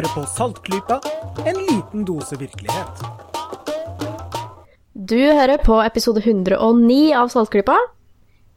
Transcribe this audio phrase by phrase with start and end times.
[0.00, 0.96] Du hører på Saltklypa,
[1.44, 3.00] en liten dose virkelighet.
[4.96, 7.74] Du hører på episode 109 av Saltklypa.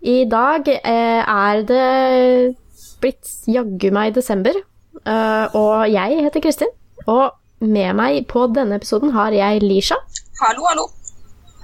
[0.08, 2.56] I dag eh, er det
[3.04, 6.72] blitt jaggu meg desember, eh, og jeg heter Kristin.
[7.12, 10.00] Og med meg på denne episoden har jeg Lisha,
[10.40, 10.88] Hallo, hallo.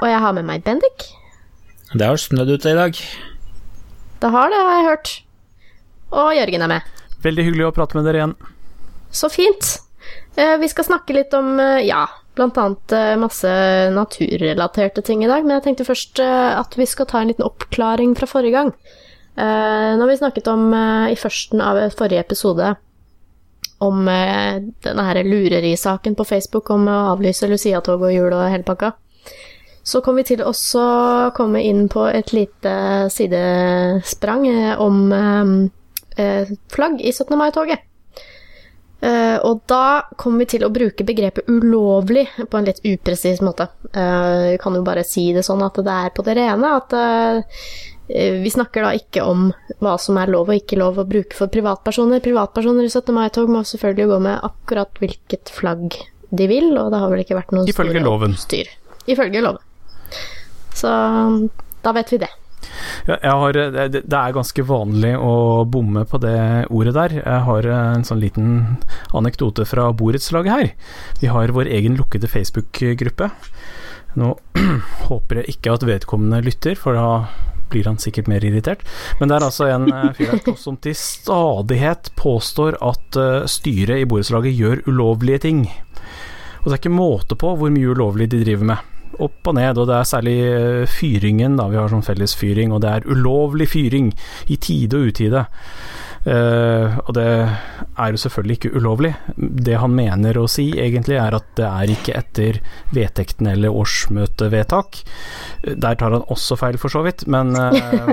[0.01, 1.07] og jeg har med meg Bendik.
[1.95, 2.99] Det har snødd ute i dag.
[4.19, 5.17] Det har det, har jeg hørt.
[6.11, 6.95] Og Jørgen er med.
[7.23, 8.39] Veldig hyggelig å prate med dere igjen.
[9.11, 9.79] Så fint.
[10.35, 13.49] Eh, Vi skal snakke litt om, eh, ja, blant annet eh, masse
[13.91, 18.15] naturrelaterte ting i dag, men jeg tenkte først at vi skal ta en liten oppklaring
[18.15, 18.73] fra forrige gang.
[19.39, 20.73] Når vi snakket om
[21.07, 22.73] i førsten av forrige episode
[23.79, 28.91] om denne her lurerisaken på Facebook om å avlyse Lucia-tog og jul og hele pakka,
[29.83, 30.51] så kom vi til å
[31.37, 34.43] komme inn på et lite sidesprang
[34.75, 34.99] om
[36.67, 37.37] flagg i 17.
[37.39, 37.88] mai-toget.
[38.99, 43.69] Eh, og da kommer vi til å bruke begrepet ulovlig på en litt upresis måte.
[43.93, 46.73] Eh, vi kan jo bare si det sånn at det er på det rene.
[46.81, 47.61] At uh,
[48.09, 51.51] vi snakker da ikke om hva som er lov og ikke lov å bruke for
[51.51, 52.23] privatpersoner.
[52.25, 53.13] Privatpersoner i 17.
[53.15, 55.95] mai-tog må selvfølgelig gå med akkurat hvilket flagg
[56.29, 58.35] de vil, og det har vel ikke vært noen Ifølge store loven.
[58.37, 58.69] styr.
[59.09, 59.63] Ifølge loven.
[60.75, 60.91] Så
[61.85, 62.29] da vet vi det.
[63.09, 67.15] Har, det det er ganske vanlig å bomme på det ordet der.
[67.21, 68.49] Jeg har en sånn liten
[69.15, 70.71] anekdote fra borettslaget her.
[71.21, 73.31] Vi har vår egen lukkede Facebook-gruppe.
[74.19, 74.33] Nå
[75.09, 77.09] håper jeg ikke at vedkommende lytter, for da
[77.69, 78.85] blir han sikkert mer irritert.
[79.19, 84.03] Men det er altså en eh, fyr her som til stadighet påstår at eh, styret
[84.03, 85.65] i borettslaget gjør ulovlige ting.
[86.59, 88.95] Og det er ikke måte på hvor mye ulovlig de driver med.
[89.19, 91.67] Opp og ned, og det er særlig eh, fyringen, da.
[91.71, 94.13] Vi har sånn felles fyring, og det er ulovlig fyring
[94.47, 95.47] i tide og utide.
[96.27, 99.13] Uh, og det er jo selvfølgelig ikke ulovlig.
[99.37, 102.59] Det han mener å si egentlig er at det er ikke etter
[102.95, 104.99] vedtektene eller årsmøtevedtak.
[105.63, 108.11] Der tar han også feil, for så vidt, men uh,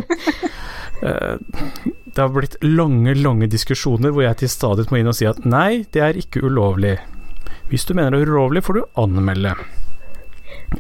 [1.03, 1.35] uh,
[2.15, 5.43] det har blitt lange, lange diskusjoner hvor jeg til stadighet må inn og si at
[5.45, 6.97] nei, det er ikke ulovlig.
[7.73, 9.57] Hvis du mener det er ulovlig, får du anmelde.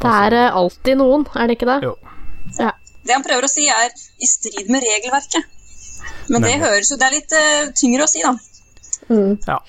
[0.02, 1.78] Det er eh, alltid noen, er det ikke det?
[1.86, 1.94] Jo.
[2.58, 2.72] Ja.
[3.06, 5.46] Det han prøver å si, er i strid med regelverket.
[6.28, 6.66] Men det Nemlig.
[6.66, 8.32] høres jo Det er litt uh, tyngre å si, da.
[9.08, 9.36] Mm.
[9.46, 9.60] Ja.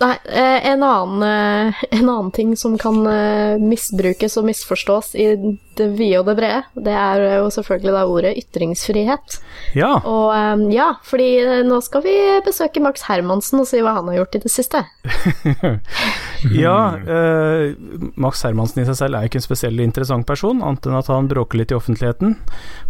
[0.00, 5.26] Nei, eh, en annen, eh, en annen ting som kan eh, misbrukes og misforstås i
[5.76, 9.38] det vide og det brede, det er jo selvfølgelig da ordet ytringsfrihet.
[9.76, 9.92] ja.
[10.08, 11.30] Og ja, fordi
[11.68, 14.84] nå skal vi besøke Max Hermansen og si hva han har gjort i det siste.
[16.48, 17.74] Ja, eh,
[18.16, 21.10] Max Hermansen i seg selv er jo ikke en spesielt interessant person, annet enn at
[21.12, 22.36] han bråker litt i offentligheten.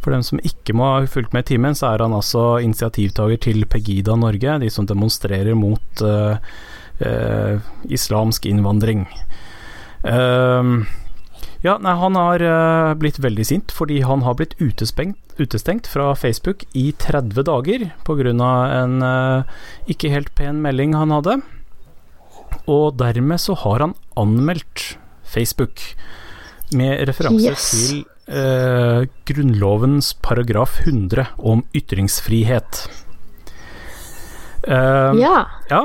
[0.03, 3.41] For dem som ikke må ha fulgt med i timen, så er han altså initiativtaker
[3.49, 6.39] til Pegida Norge, de som demonstrerer mot eh,
[7.01, 9.07] eh, islamsk innvandring.
[10.05, 10.63] Eh,
[11.63, 16.15] ja, nei, han har eh, blitt veldig sint fordi han har blitt utestengt, utestengt fra
[16.17, 18.33] Facebook i 30 dager pga.
[18.83, 19.43] en eh,
[19.93, 21.41] ikke helt pen melding han hadde.
[22.67, 25.81] Og dermed så har han anmeldt Facebook
[26.73, 27.71] med referanse Yes.
[27.71, 32.89] til eh, Grunnlovens paragraf 100 om ytringsfrihet.
[34.67, 35.47] Eh, Ja.
[35.71, 35.83] ja,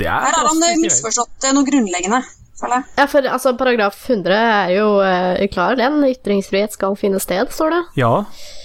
[0.00, 2.22] Her har han eh, misforstått eh, noe grunnleggende,
[2.62, 5.98] ja, for altså paragraf 100 er jo uh, klar, den.
[6.06, 7.80] Ytringsfrihet skal finne sted, står det.
[7.98, 8.12] Ja,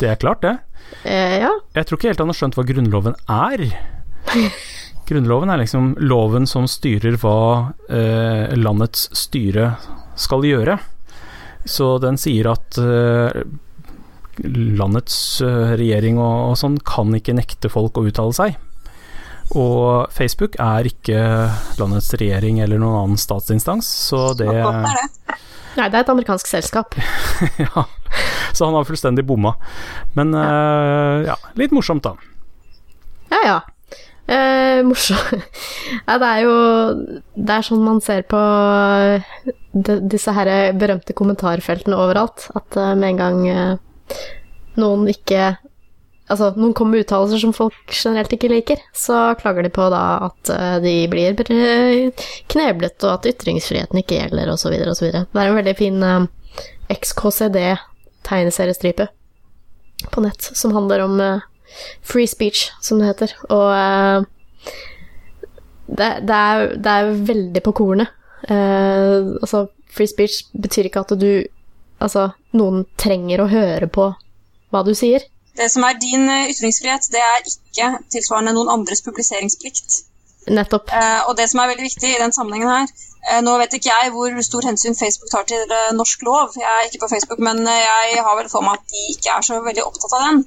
[0.01, 0.57] det er klart, det.
[1.03, 1.51] Eh, ja.
[1.75, 3.63] Jeg tror ikke helt han har skjønt hva Grunnloven er.
[5.07, 7.37] Grunnloven er liksom loven som styrer hva
[7.89, 9.71] eh, landets styre
[10.19, 10.77] skal gjøre.
[11.67, 13.41] Så den sier at eh,
[14.43, 18.59] landets eh, regjering og, og sånn kan ikke nekte folk å uttale seg.
[19.55, 21.19] Og Facebook er ikke
[21.79, 24.49] landets regjering eller noen annen statsinstans, så det.
[25.77, 26.97] Nei, det er et amerikansk selskap.
[27.61, 27.85] Ja,
[28.55, 29.53] så han har fullstendig bomma.
[30.17, 32.15] Men eh, ja, litt morsomt, da.
[33.31, 33.57] Ja, ja.
[34.27, 35.45] Eh, morsomt.
[36.07, 36.55] Ja, det er jo
[37.35, 38.39] Det er sånn man ser på
[39.71, 42.49] de, disse her berømte kommentarfeltene overalt.
[42.57, 44.17] At eh, med en gang eh,
[44.81, 45.53] noen ikke
[46.27, 50.19] Altså, noen kommer med uttalelser som folk generelt ikke liker, så klager de på da
[50.25, 51.35] at eh, de blir
[52.51, 55.07] kneblet, og at ytringsfriheten ikke gjelder, osv., osv.
[55.07, 56.27] Det er en veldig fin um,
[56.91, 59.07] XKCD-tegneseriestripe
[60.11, 61.39] på nett som handler om uh,
[62.03, 63.31] free speech, som det heter.
[63.47, 64.19] Og uh,
[65.87, 68.11] det, det, er, det er veldig på kornet.
[68.51, 71.47] Uh, altså, free speech betyr ikke at du
[71.97, 74.13] Altså, noen trenger å høre på
[74.69, 75.25] hva du sier.
[75.57, 79.99] Det som er din eh, ytringsfrihet, det er ikke tilsvarende noen andres publiseringsplikt.
[80.57, 80.93] Nettopp.
[80.93, 83.89] Eh, og det som er veldig viktig i den sammenhengen her eh, Nå vet ikke
[83.91, 87.65] jeg hvor stor hensyn Facebook tar til norsk lov, jeg er ikke på Facebook, men
[87.67, 90.45] jeg har vel for meg at de ikke er så veldig opptatt av den.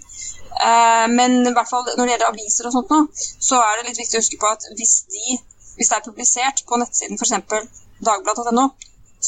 [0.51, 3.01] Eh, men i hvert fall når det gjelder aviser og sånt nå,
[3.49, 5.39] så er det litt viktig å huske på at hvis, de,
[5.77, 7.71] hvis det er publisert på nettsiden f.eks.
[8.09, 8.67] dagbladet.no,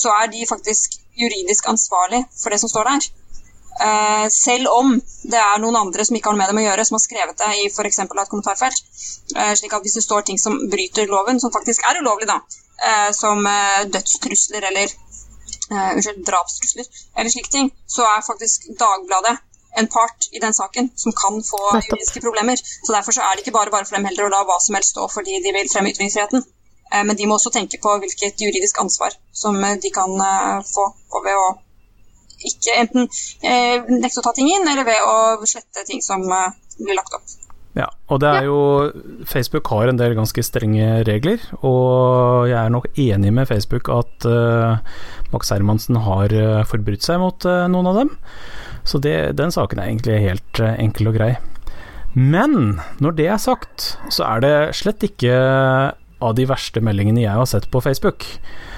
[0.03, 3.09] så er de faktisk juridisk ansvarlig for det som står der.
[3.81, 4.93] Eh, selv om
[5.23, 7.39] det er noen andre som ikke har noe med dem å gjøre, som har skrevet
[7.41, 8.01] det i f.eks.
[8.05, 8.83] et kommentarfelt.
[9.37, 12.41] Eh, slik at hvis det står ting som bryter loven, som faktisk er ulovlig, da,
[12.89, 13.41] eh, som
[13.95, 14.93] dødstrusler eller
[15.73, 16.85] unnskyld, drapstrusler
[17.17, 19.39] eller slike ting, så er faktisk Dagbladet
[19.81, 22.61] en part i den saken som kan få juridiske problemer.
[22.61, 24.77] Så Derfor så er det ikke bare bare for dem heller å la hva som
[24.77, 26.45] helst stå fordi de vil fremme ytringsfriheten.
[27.09, 30.13] Men de må også tenke på hvilket juridisk ansvar som de kan
[30.75, 30.91] få
[31.25, 31.47] ved å
[32.51, 33.07] ikke enten
[33.45, 36.51] eh, nekte å ta ting inn, eller ved å slette ting som eh,
[36.81, 37.39] blir lagt opp.
[37.73, 38.57] Ja, og det er jo
[39.25, 44.27] Facebook har en del ganske strenge regler, og jeg er nok enig med Facebook at
[44.29, 44.77] uh,
[45.33, 48.13] Max Hermansen har uh, forbrutt seg mot uh, noen av dem.
[48.85, 51.33] Så det, den saken er egentlig helt eh, enkel og grei.
[52.13, 55.37] Men når det er sagt, så er det slett ikke
[56.23, 58.27] av de verste meldingene jeg har sett på Facebook.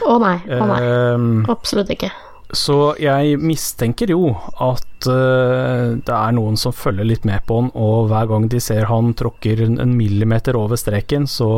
[0.04, 0.36] Å nei.
[0.44, 0.78] Å nei.
[0.84, 2.12] Ehm, Absolutt ikke.
[2.56, 7.70] Så jeg mistenker jo at uh, det er noen som følger litt med på han,
[7.74, 11.48] og hver gang de ser han tråkker en, millimeter over streken, så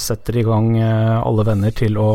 [0.00, 2.10] setter de i gang uh, alle venner til å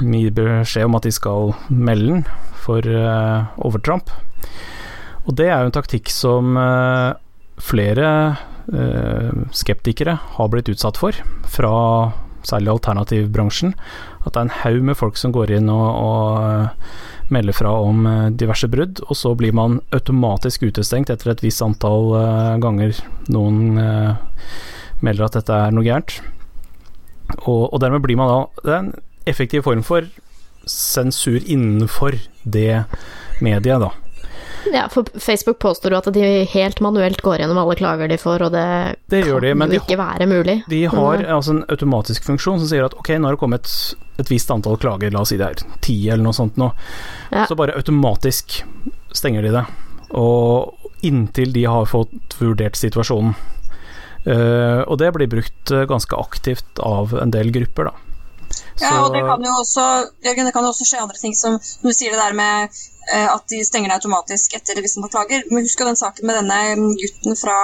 [0.00, 2.24] gi beskjed om at de skal melde den
[2.60, 4.12] for uh, overtramp.
[5.28, 6.56] Og det er jo en taktikk som
[7.60, 8.06] flere
[9.54, 11.16] skeptikere har blitt utsatt for,
[11.50, 11.72] fra
[12.46, 13.74] særlig alternativbransjen.
[14.24, 18.06] At det er en haug med folk som går inn og, og melder fra om
[18.06, 22.98] eh, diverse brudd, og så blir man automatisk utestengt etter et visst antall eh, ganger
[23.30, 24.34] noen eh,
[25.06, 26.18] melder at dette er noe gærent.
[27.46, 28.94] Og, og dermed blir man da Det er en
[29.30, 30.08] effektiv form for
[30.66, 32.84] sensur innenfor det
[33.40, 33.92] mediet, da.
[34.72, 38.44] Ja, for Facebook påstår jo at de helt manuelt går gjennom alle klager de får,
[38.46, 38.66] og det,
[39.10, 40.60] Det de, kan jo de ikke være mulig.
[40.70, 41.30] De har mm.
[41.36, 43.72] altså en automatisk funksjon som sier at ok, nå har det kommet
[44.20, 46.70] et visst antall klager, la oss si det er ti eller noe sånt nå.
[47.32, 47.46] Ja.
[47.50, 48.60] Så bare automatisk
[49.16, 49.64] stenger de det.
[50.18, 50.76] Og
[51.06, 53.34] inntil de har fått vurdert situasjonen.
[54.20, 57.94] Uh, og det blir brukt eh, ganske aktivt av en del grupper, da.
[58.80, 59.84] Ja, og det kan jo også,
[60.24, 62.80] Jørgen, det kan jo også skje andre ting som når du sier det der med
[63.10, 65.42] at de stenger ned automatisk etter hvis man klager.
[65.50, 67.56] Men husk den saken med denne gutten fra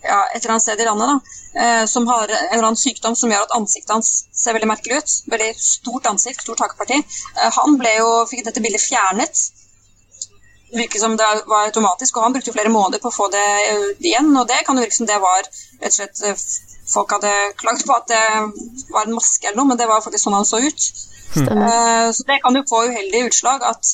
[0.00, 1.16] ja, et eller annet sted i landet da,
[1.60, 5.00] eh, som har en eller annen sykdom som gjør at ansiktet hans ser veldig merkelig
[5.02, 5.16] ut.
[5.34, 7.00] Veldig stort ansikt, stort hakeparti.
[7.36, 9.48] Eh, han ble jo, fikk dette bildet fjernet.
[10.70, 13.46] virket som det var automatisk, og han brukte jo flere måneder på å få det
[13.68, 14.30] eh, igjen.
[14.38, 16.44] Og det kan jo virke som det var rett og slett eh,
[16.90, 18.22] Folk hadde klagd på at det
[18.90, 20.86] var en maske eller noe, men det var faktisk sånn han så ut.
[21.38, 23.92] Eh, Så det kan jo få uheldige utslag at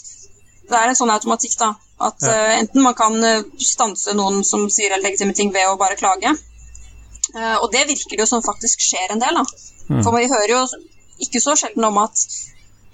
[0.67, 1.73] det er en sånn automatikk, da.
[2.07, 5.79] At eh, enten man kan eh, stanse noen som sier helt legitime ting ved å
[5.81, 6.35] bare klage.
[7.35, 9.45] Uh, og det virker det jo som faktisk skjer en del, da.
[10.05, 10.61] For vi hører jo
[11.23, 12.21] ikke så sjelden om at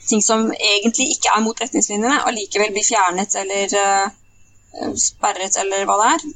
[0.08, 5.98] ting som egentlig ikke er mot retningslinjene, allikevel blir fjernet eller uh, sperret eller hva
[6.00, 6.26] det er.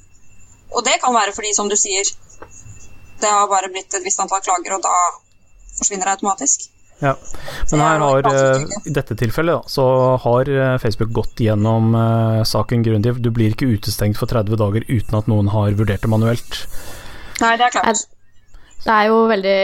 [0.77, 2.09] Og det kan være fordi, som du sier,
[3.21, 4.95] det har bare blitt et visst antall klager, og da
[5.79, 6.69] forsvinner det automatisk.
[7.03, 7.13] Ja.
[7.71, 9.85] Men her har, eh, i dette tilfellet, da, så
[10.23, 13.17] har eh, Facebook gått gjennom eh, saken grundig.
[13.21, 16.61] Du blir ikke utestengt for 30 dager uten at noen har vurdert det manuelt.
[17.43, 18.07] Nei, det er klart.
[18.87, 19.55] Det er jo veldig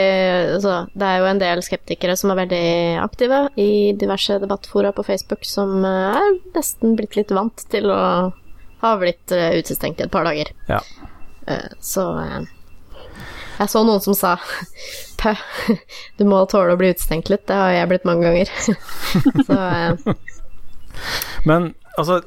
[0.57, 2.63] altså, Det er jo en del skeptikere som er veldig
[3.05, 8.01] aktive i diverse debattfora på Facebook, som eh, er nesten blitt litt vant til å
[8.83, 10.51] ha blitt eh, utestengt i et par dager.
[10.69, 10.81] Ja.
[11.47, 12.43] Eh, Så eh,
[13.63, 14.37] jeg så noen som sa
[15.23, 15.35] Pø,
[16.19, 17.47] du må tåle å bli utestengt litt.
[17.47, 18.51] Det har jeg blitt mange ganger.
[19.47, 20.15] Så eh,
[21.47, 22.21] Men altså,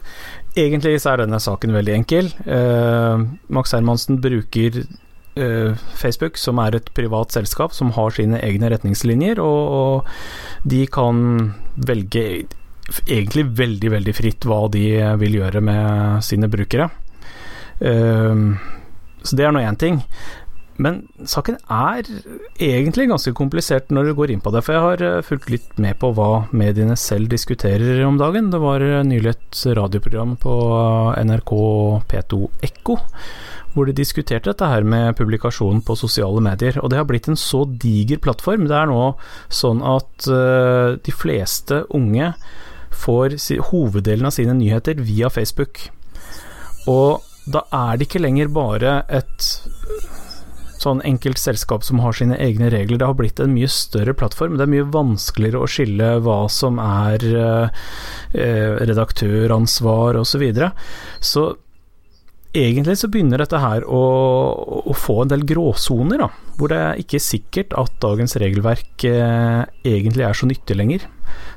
[0.56, 2.32] egentlig så er denne saken veldig enkel.
[2.48, 8.72] Eh, Max Hermansen bruker eh, Facebook, som er et privat selskap som har sine egne
[8.72, 11.20] retningslinjer, og, og de kan
[11.76, 12.26] velge
[13.10, 14.88] egentlig veldig, veldig fritt hva de
[15.20, 16.90] vil gjøre med sine brukere.
[17.84, 18.48] Eh,
[19.26, 20.00] så det er nå én ting.
[20.82, 22.04] Men saken er
[22.60, 25.78] egentlig ganske komplisert når du går inn på det, for jeg har eh, fulgt litt
[25.82, 28.52] med på hva mediene selv diskuterer om dagen.
[28.52, 30.56] Det var eh, nylig et radioprogram på
[31.24, 31.54] NRK
[32.12, 33.00] P2 Ekko
[33.76, 36.78] hvor de diskuterte dette her med publikasjon på sosiale medier.
[36.80, 38.70] Og det har blitt en så diger plattform.
[38.70, 39.02] Det er nå
[39.52, 42.32] sånn at eh, de fleste unge
[42.96, 43.36] får
[43.74, 45.90] hoveddelen av sine nyheter via Facebook.
[46.88, 49.50] Og da er det ikke lenger bare et
[50.86, 53.02] sånn enkelt selskap som har sine egne regler.
[53.02, 54.56] Det har blitt en mye større plattform.
[54.58, 60.34] Det er mye vanskeligere å skille hva som er eh, redaktøransvar osv.
[60.36, 60.74] Så, videre.
[61.24, 61.46] så
[62.56, 64.02] egentlig så begynner dette her å,
[64.84, 66.30] å få en del gråsoner, da.
[66.56, 71.08] Hvor det er ikke sikkert at dagens regelverk eh, egentlig er så nyttig lenger.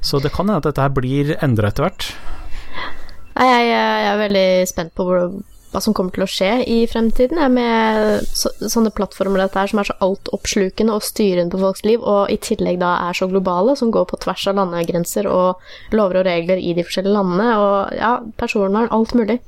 [0.03, 2.09] Så det kan hende at dette her blir endra etter hvert.
[3.39, 5.29] Jeg, jeg, jeg, er veldig spent på hvor,
[5.73, 7.41] hva som kommer til å skje i fremtiden.
[7.53, 12.03] Med så, sånne plattformer dette her, som er så altoppslukende og styrende på folks liv,
[12.03, 16.23] og i tillegg da er så globale, som går på tvers av landegrenser og lover
[16.23, 19.41] og regler i de forskjellige landene, og ja, personvern, alt mulig.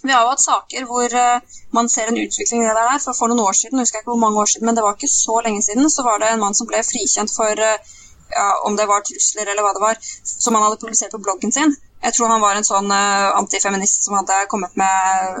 [0.00, 3.00] Vi har jo hatt saker hvor uh, man ser en utvikling i det der.
[3.04, 4.96] For, for noen år siden, husker jeg ikke hvor mange år siden, men det var
[4.96, 7.98] ikke så lenge siden, så var det en mann som ble frikjent for uh,
[8.32, 11.52] ja, om det var trusler eller hva det var, som han hadde publisert på bloggen
[11.52, 11.76] sin.
[12.02, 15.40] Jeg tror han var en sånn uh, antifeminist som hadde kommet med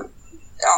[0.60, 0.76] ja,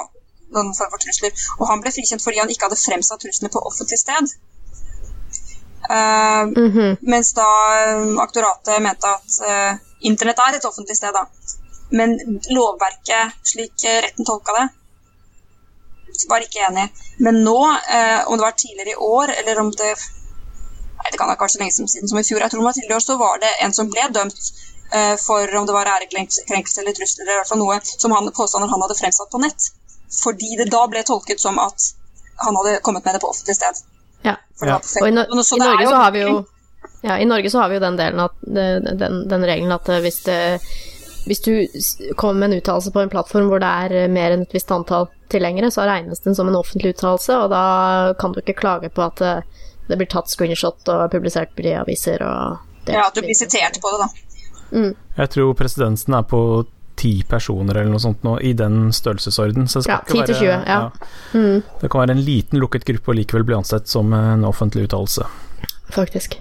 [0.54, 1.34] noen form for trusler.
[1.58, 4.34] Og han ble frikjent fordi han ikke hadde fremsatt truslene på offentlig sted.
[5.90, 6.96] Uh, mm -hmm.
[7.00, 7.48] Mens da
[8.22, 9.40] aktoratet mente at
[10.00, 11.26] internett er et offentlig sted, da.
[11.90, 12.18] Men
[12.50, 14.68] lovverket, slik retten tolka det,
[16.28, 16.88] var ikke enig.
[17.18, 17.60] Men nå,
[17.96, 19.94] uh, om det var tidligere i år, eller om det
[21.02, 22.38] Nei, det kan ha vært så lenge siden som i fjor.
[22.38, 24.71] Jeg tror det var tidligere år, så var det en som ble dømt eh,
[25.22, 28.68] for om det var ærekrenkelse eller trusler, eller i hvert fall noe som han, påstander
[28.68, 29.68] han hadde fremsatt på nett.
[30.12, 31.86] Fordi det da ble tolket som at
[32.44, 33.80] han hadde kommet med det på offentlig sted.
[34.22, 34.36] Ja.
[34.60, 34.76] ja.
[35.00, 36.34] Og i, no i Norge så har vi jo
[37.02, 40.20] ja, I Norge så har vi jo den delen at, den, den regelen at hvis
[40.28, 40.42] det
[41.24, 41.66] hvis du
[42.16, 44.70] kommer med en uttalelse på en plattform hvor det er eh, mer enn et visst
[44.74, 48.90] antall tilhengere, så regnes den som en offentlig uttalelse, og da kan du ikke klage
[48.90, 53.22] på at eh, det blir tatt screenshot og publisert i aviser og Ja, at du
[53.22, 54.08] blir sitert på det, da.
[54.72, 54.94] Mm.
[55.18, 56.42] Jeg tror presedensen er på
[56.96, 59.68] ti personer eller noe sånt nå, i den størrelsesorden.
[59.68, 60.60] Så det ja, 10 til 20, ja.
[60.68, 60.80] ja.
[61.34, 61.62] Mm.
[61.80, 65.26] Det kan være en liten lukket gruppe og likevel bli ansett som en offentlig uttalelse.
[65.92, 66.38] Faktisk.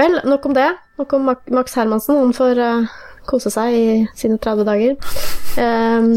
[0.00, 0.68] Vel, nok om det.
[1.00, 2.16] Nok om Max Hermansen.
[2.16, 4.94] Han får uh, kose seg i sine 30 dager.
[5.60, 6.12] Um,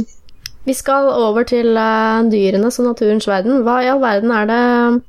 [0.63, 3.63] vi skal over til uh, dyrenes og naturens verden.
[3.65, 5.01] Hva i all verden er det uh,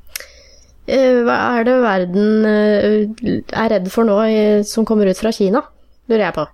[0.85, 4.19] Hva er det verden er redd for nå
[4.69, 5.63] som kommer ut fra Kina,
[6.11, 6.45] lurer jeg på?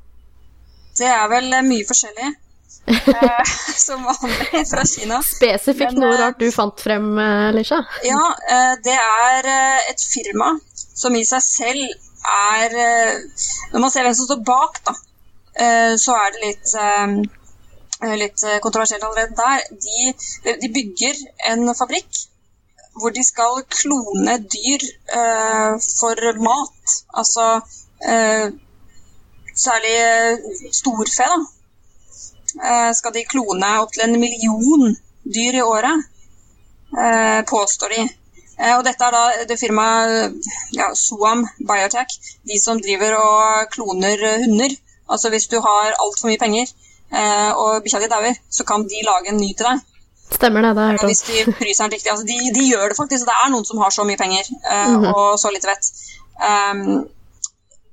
[1.01, 2.31] Det er vel mye forskjellig.
[3.85, 5.19] som vanlig fra Kina.
[5.25, 7.11] Spesifikt Men, noe rart du fant frem,
[7.53, 7.81] Lisha?
[8.07, 8.23] Ja,
[8.87, 9.51] det er
[9.91, 10.53] et firma
[11.01, 11.83] som i seg selv
[12.31, 14.95] er eh, Når man ser hvem som står bak, da,
[15.65, 19.65] eh, så er det litt eh, litt kontroversielt allerede der.
[19.85, 21.19] De, de, bygger
[21.51, 22.23] en fabrikk
[22.99, 24.85] hvor de skal klone dyr
[25.17, 26.95] eh, for mat.
[27.13, 27.47] Altså
[28.07, 28.51] eh,
[29.55, 29.97] særlig
[30.73, 31.39] storfe, da.
[32.69, 34.89] Eh, skal de klone opptil en million
[35.23, 36.07] dyr i året,
[37.47, 38.09] påstår de.
[38.61, 42.17] Eh, og dette er da det firmaet ja, Soam Biotech,
[42.49, 44.75] de som driver og kloner hunder.
[45.09, 49.07] Altså hvis du har altfor mye penger eh, og bikkja di dauer, så kan de
[49.07, 49.87] lage en ny til deg.
[50.31, 51.11] Stemmer det, det har jeg hørt om.
[51.11, 52.11] Hvis de den riktig.
[52.11, 53.25] Altså, de, de, gjør det faktisk.
[53.29, 55.13] Det er noen som har så mye penger uh, mm -hmm.
[55.13, 55.91] og så lite vett.
[56.51, 57.07] Um,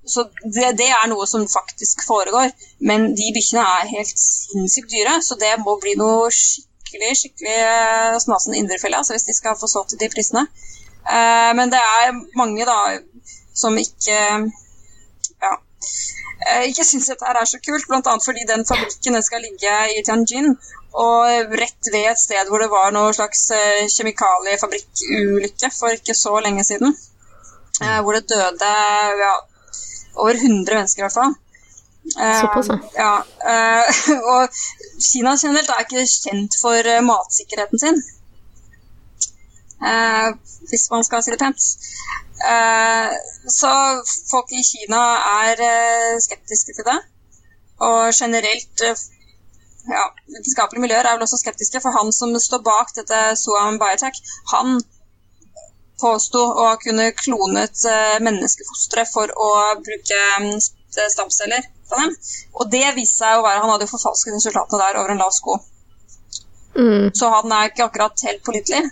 [0.06, 0.24] så
[0.56, 2.50] det, det, er noe som faktisk foregår.
[2.80, 7.58] Men de bikkjene er helt sinnssykt dyre, så det må bli noe skikkelig skikkelig skikkelig
[7.60, 10.46] eh, snasen indrefilet altså hvis de skal få solgt de prisene.
[11.08, 12.98] Uh, men det er mange da
[13.56, 14.16] som ikke
[16.48, 18.14] eh, ikke syns dette er så kult, bl.a.
[18.24, 20.54] fordi den fabrikken skal ligge i Tianjin.
[20.98, 23.42] Og rett ved et sted hvor det var noe slags
[23.94, 26.96] kjemikaliefabrikkulykke for ikke så lenge siden.
[27.78, 28.70] Hvor det døde
[29.20, 29.34] ja,
[30.16, 31.36] over 100 mennesker i hvert fall.
[32.08, 33.12] Såpass, ja.
[34.32, 34.56] og
[35.10, 38.00] Kina generelt er ikke kjent for matsikkerheten sin.
[39.78, 40.34] Uh,
[40.70, 41.62] hvis man skal si det pent.
[42.42, 43.14] Uh,
[43.50, 43.70] så
[44.30, 45.02] folk i Kina
[45.44, 45.62] er
[46.24, 46.98] skeptiske til det.
[47.86, 50.04] Og generelt ja,
[50.34, 54.18] vitenskapelige miljøer er vel også skeptiske, for han som står bak dette Soam Biotech,
[54.52, 54.80] han
[56.02, 57.86] påsto å kunne klonet
[58.22, 60.58] menneskefostre for å bruke mm,
[61.14, 62.14] stamceller på dem.
[62.58, 65.34] Og det viste seg å være Han hadde jo forfalsket resultatene der over en lav
[65.34, 65.58] sko.
[66.78, 67.10] Mm.
[67.18, 68.90] Så han er ikke akkurat helt pålitelig.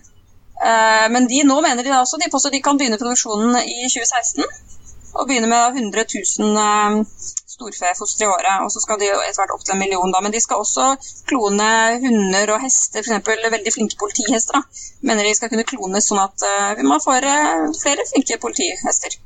[0.56, 3.88] Uh, men de, nå mener de da også de, påstår de kan begynne produksjonen i
[3.92, 4.44] 2016.
[5.16, 6.04] Og begynne med 100
[6.40, 7.02] 000 uh,
[7.56, 8.64] storfefostre i året.
[8.64, 10.12] Og så skal de etter hvert opp til en million.
[10.12, 10.88] da, Men de skal også
[11.28, 11.68] klone
[12.04, 13.52] hunder og hester, f.eks.
[13.56, 14.60] veldig flinke politihester.
[14.60, 17.30] da, Mener de skal kunne klones sånn at uh, man får
[17.82, 19.20] flere flinke politihester.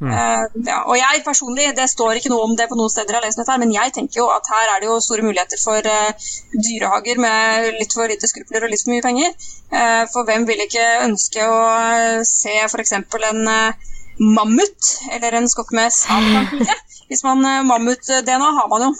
[0.00, 0.78] Eh, ja.
[0.88, 3.40] Og jeg personlig, det står ikke noe om det på noen steder jeg har lest
[3.40, 6.30] dette, her, men jeg tenker jo at her er det jo store muligheter for uh,
[6.54, 9.36] dyrehager med litt for lite skrupler og litt for mye penger.
[9.68, 12.96] Uh, for hvem vil ikke ønske å uh, se f.eks.
[12.96, 16.80] en uh, mammut eller en skokk med sabeltanntigre?
[17.10, 18.90] Hvis man Mammut-DNA har man jo.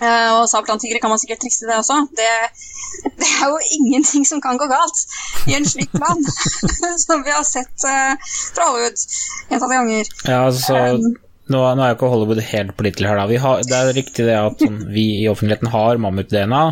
[0.00, 1.98] Uh, og sabeltanntiggere kan man sikkert trikse det også.
[2.16, 2.28] Det,
[3.04, 5.02] det, er jo ingenting som kan gå galt
[5.50, 6.22] i en slik plan,
[7.04, 8.16] som vi har sett uh,
[8.56, 9.02] fra Hollywood
[9.50, 10.14] gjentatte ganger.
[10.24, 11.12] Ja, altså, um,
[11.52, 13.42] nå, nå, er jo ikke Hollywood helt pålitelig her, da.
[13.44, 16.64] Har, det er riktig det at sånn, vi i offentligheten har mammut-DNA,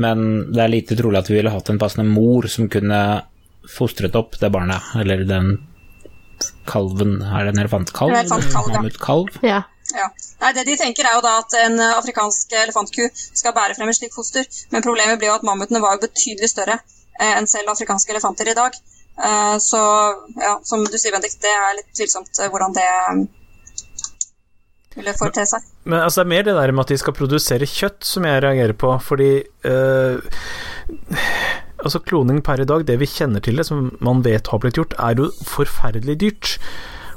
[0.00, 3.00] men det er lite trolig at vi ville hatt en passende mor som kunne
[3.68, 5.56] fostret opp det barnet, eller den
[6.68, 8.12] kalven Er det en elefantkalv?
[8.12, 8.76] Elefantkalv, ja.
[8.76, 9.38] Mammutkalv?
[9.44, 9.62] Ja.
[9.94, 10.08] Ja.
[10.40, 13.98] Nei, det De tenker er jo da at en afrikansk elefantku skal bære frem et
[13.98, 17.70] slikt foster, men problemet blir jo at mammutene var jo betydelig større eh, enn selv
[17.74, 18.76] afrikanske elefanter i dag.
[19.16, 19.80] Eh, så
[20.42, 22.88] ja, som du sier, Bendik, det er litt tvilsomt eh, hvordan det
[24.96, 25.64] ville forte seg.
[25.84, 28.42] Men altså, det er mer det der med at de skal produsere kjøtt som jeg
[28.44, 29.30] reagerer på, fordi
[29.68, 30.18] øh,
[31.76, 34.78] Altså, kloning per i dag, det vi kjenner til det, som man vet har blitt
[34.78, 36.54] gjort, er jo forferdelig dyrt.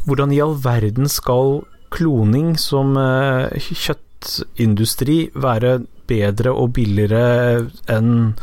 [0.06, 1.62] Hvordan i all verden skal
[1.94, 5.80] kloning som uh, kjøttindustri være
[6.10, 8.34] bedre og billigere enn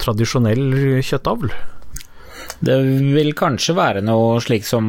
[0.00, 1.50] tradisjonell kjøttavl?
[2.66, 2.76] Det
[3.14, 4.86] vil kanskje være noe slik som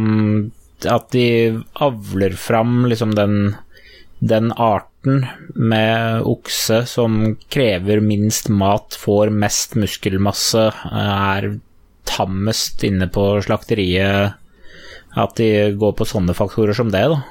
[0.86, 3.56] at de avler fram liksom den,
[4.20, 11.50] den arten med okse som krever minst mat, får mest muskelmasse, er
[12.08, 14.38] tammest inne på slakteriet.
[15.18, 17.22] At de går på sånne faktorer som det, da.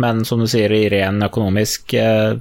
[0.00, 2.34] Men som du sier, i ren økonomisk eh,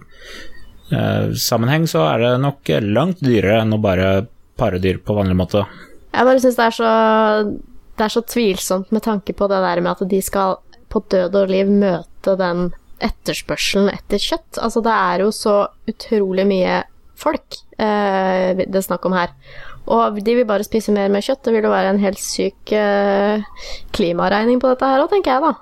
[0.92, 4.12] eh, sammenheng så er det nok langt dyrere enn å bare
[4.60, 5.66] pare dyr på vanlig måte.
[6.12, 6.70] Jeg bare syns det,
[7.98, 10.60] det, er så tvilsomt med tanke på det der med at de skal
[10.92, 12.72] på død og liv møte den
[13.02, 14.60] etterspørselen etter kjøtt.
[14.62, 15.56] Altså, det er jo så
[15.90, 16.82] utrolig mye
[17.22, 19.34] folk eh, det er snakk om her.
[19.92, 21.44] Og de vil bare spise mer med kjøtt.
[21.46, 23.44] Det vil jo være en helt syk eh,
[23.96, 25.54] klimaregning på dette her òg, tenker jeg da.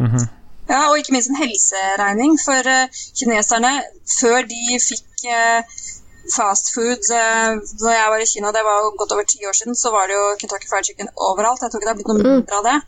[0.00, 0.28] Mm -hmm.
[0.66, 2.38] Ja, og ikke minst en helseregning.
[2.42, 3.72] For uh, kineserne,
[4.18, 5.76] før de fikk uh,
[6.34, 7.52] fast food uh,
[7.82, 10.16] Når jeg var i Kina, det var godt over ti år siden, så var det
[10.16, 11.62] jo Kentucky Fried Chicken overalt.
[11.62, 12.32] Jeg tror ikke det har blitt noe mm.
[12.32, 12.78] mindre av det.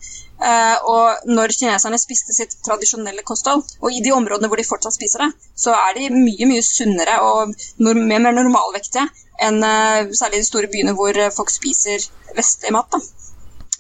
[0.91, 5.25] Og når kineserne spiste sitt tradisjonelle kosthold, og i de områdene hvor de fortsatt spiser
[5.25, 9.09] det, så er de mye mye sunnere og mer, mer normalvektige
[9.43, 9.59] enn
[10.15, 12.07] særlig de store byene hvor folk spiser
[12.39, 12.95] vestlig mat.
[12.95, 13.03] Da.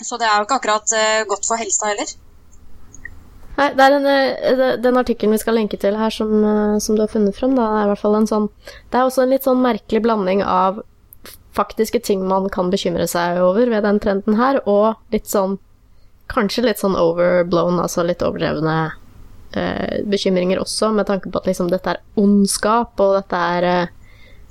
[0.03, 0.97] Så det er jo ikke akkurat
[1.31, 2.11] godt for helsa heller.
[3.59, 6.95] Nei, det er en, eh, den artikkelen vi skal lenke til her, som, eh, som,
[6.95, 8.47] du har funnet frem, da, er i hvert fall en sånn
[8.91, 10.83] Det er også en litt sånn merkelig blanding av
[11.59, 15.59] faktiske ting man kan bekymre seg over ved den trenden her, og litt sånn
[16.29, 18.93] Kanskje litt sånn overblown, altså litt overdrevne
[19.57, 23.95] eh, bekymringer også, med tanke på at liksom dette er ondskap, og dette er eh,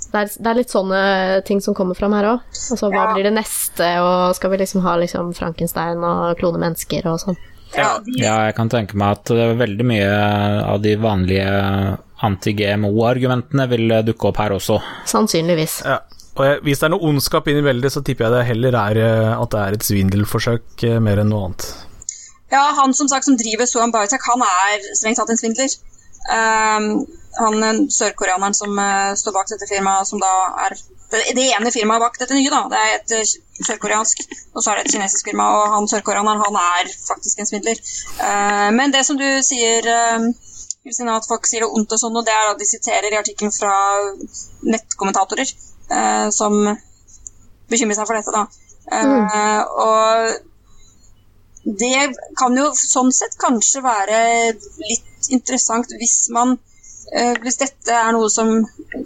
[0.07, 1.01] det er, det er, litt sånne
[1.45, 2.43] ting som kommer fram her òg.
[2.49, 3.13] Altså, hva ja.
[3.13, 7.37] blir det neste, og skal vi liksom ha liksom Frankenstein og klone mennesker og sånn?
[7.75, 10.11] Ja, ja, jeg kan tenke meg at veldig mye
[10.63, 11.49] av de vanlige
[12.25, 14.79] anti-GMO-argumentene vil dukke opp her også.
[15.09, 15.81] Sannsynligvis.
[15.85, 15.99] Ja.
[16.37, 19.33] Og hvis det er noe ondskap inni veldet, så tipper jeg det heller er eh,
[19.33, 21.69] at det er et svindelforsøk eh, mer enn noe annet.
[22.53, 25.73] Ja, han som sagt som driver Soan Biotech, han er strengt tatt en svindler.
[26.27, 26.85] Um,
[27.37, 30.31] han sørkoreaneren som uh, står bak dette firmaet, som da
[30.67, 30.77] er
[31.11, 33.23] det, ene firmaet bak dette nye, da, det er et uh,
[33.67, 35.45] sørkoreansk, og så er det et kinesisk firma.
[35.55, 37.77] Og han sørkoreaneren, han er faktisk en svindler.
[38.19, 40.19] Uh, men det som du sier, uh,
[41.15, 43.55] at folk sier det ondt og sånn, og det er at de siterer i artikkelen
[43.55, 43.73] fra
[44.67, 45.47] nettkommentatorer
[45.91, 46.53] uh, som
[47.71, 48.43] bekymrer seg for dette, da.
[48.87, 49.27] Mm.
[49.83, 54.19] Og det kan jo sånn sett kanskje være
[54.79, 56.76] litt interessant hvis man Eh,
[57.41, 58.49] hvis dette er noe som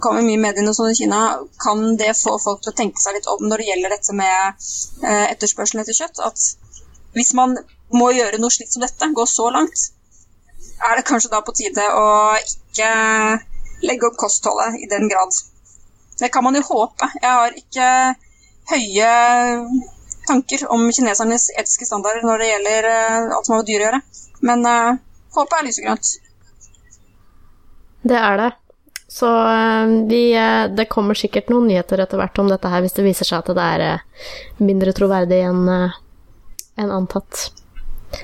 [0.02, 1.20] kommer mye i mediene sånn i Kina,
[1.62, 4.64] kan det få folk til å tenke seg litt om når det gjelder dette med
[5.06, 6.18] eh, etterspørselen etter kjøtt?
[6.26, 7.54] At hvis man
[7.94, 9.86] må gjøre noe slikt som dette, gå så langt,
[10.82, 12.08] er det kanskje da på tide å
[12.40, 12.90] ikke
[13.86, 15.38] legge opp kostholdet i den grad.
[16.18, 17.06] Det kan man jo håpe.
[17.20, 17.88] Jeg har ikke
[18.72, 19.12] høye
[20.26, 23.86] tanker om kinesernes etiske standarder når det gjelder eh, alt som har med dyr å
[23.86, 24.04] gjøre,
[24.50, 24.68] men
[25.38, 26.14] håpet er lysegrønt.
[28.02, 28.50] Det er det.
[29.12, 32.96] Så eh, vi, eh, det kommer sikkert noen nyheter etter hvert om dette her, hvis
[32.96, 34.22] det viser seg at det er eh,
[34.64, 37.50] mindre troverdig enn en antatt.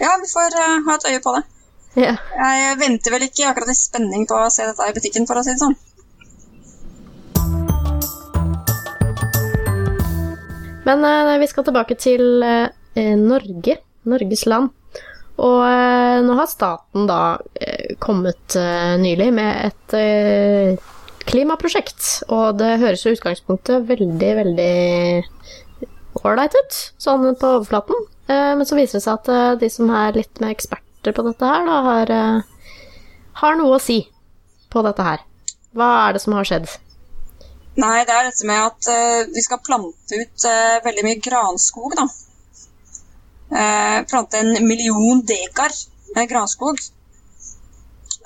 [0.00, 1.42] Ja, vi får ha et øye på det.
[1.98, 2.14] Ja.
[2.40, 5.44] Jeg venter vel ikke akkurat i spenning på å se dette i butikken, for å
[5.44, 5.76] si det sånn.
[10.88, 11.04] Men
[11.42, 12.24] vi skal tilbake til
[13.28, 13.76] Norge,
[14.08, 14.72] Norges land.
[15.38, 20.88] Og eh, nå har staten da eh, kommet eh, nylig med et eh,
[21.28, 25.86] klimaprosjekt, og det høres jo i utgangspunktet veldig, veldig
[26.24, 28.02] ålreit ut, sånn på overflaten.
[28.26, 31.26] Eh, men så viser det seg at eh, de som er litt mer eksperter på
[31.28, 32.14] dette her, da har,
[33.44, 34.00] har noe å si
[34.74, 35.22] på dette her.
[35.78, 36.66] Hva er det som har skjedd?
[37.78, 40.46] Nei, det er dette med at de skal plante ut
[40.82, 42.08] veldig mye granskog, da.
[43.48, 45.72] Eh, plante en million dekar
[46.14, 46.78] med granskog.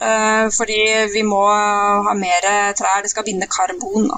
[0.01, 0.81] Eh, fordi
[1.15, 2.47] vi må ha mer
[2.79, 4.11] trær, det skal binde karbon,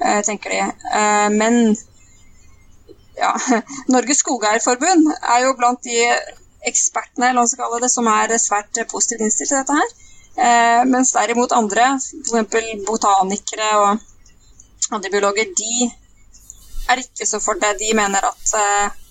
[0.00, 0.60] eh, tenker de.
[1.00, 1.76] Eh, men
[3.18, 3.32] ja,
[3.94, 5.98] Norges Skogeierforbund er jo blant de
[6.70, 7.32] ekspertene
[7.82, 9.90] det, som er svært positivt innstilt til dette her.
[10.32, 12.86] Eh, mens derimot andre, f.eks.
[12.86, 13.98] botanikere og
[14.94, 15.90] andre biologer, de
[16.88, 17.74] er ikke så for det.
[17.80, 19.01] De mener at eh,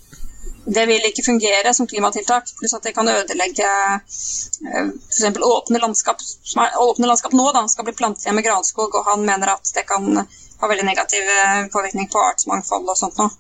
[0.66, 5.40] det vil ikke fungere som klimatiltak, pluss at det kan ødelegge eh, f.eks.
[5.42, 6.22] åpne landskap,
[6.58, 9.74] er, åpne landskap nå da, skal bli plantet igjen med granskog, og han mener at
[9.76, 10.22] det kan
[10.62, 13.34] ha veldig negativ eh, påvirkning på artsmangfold og sånt noe.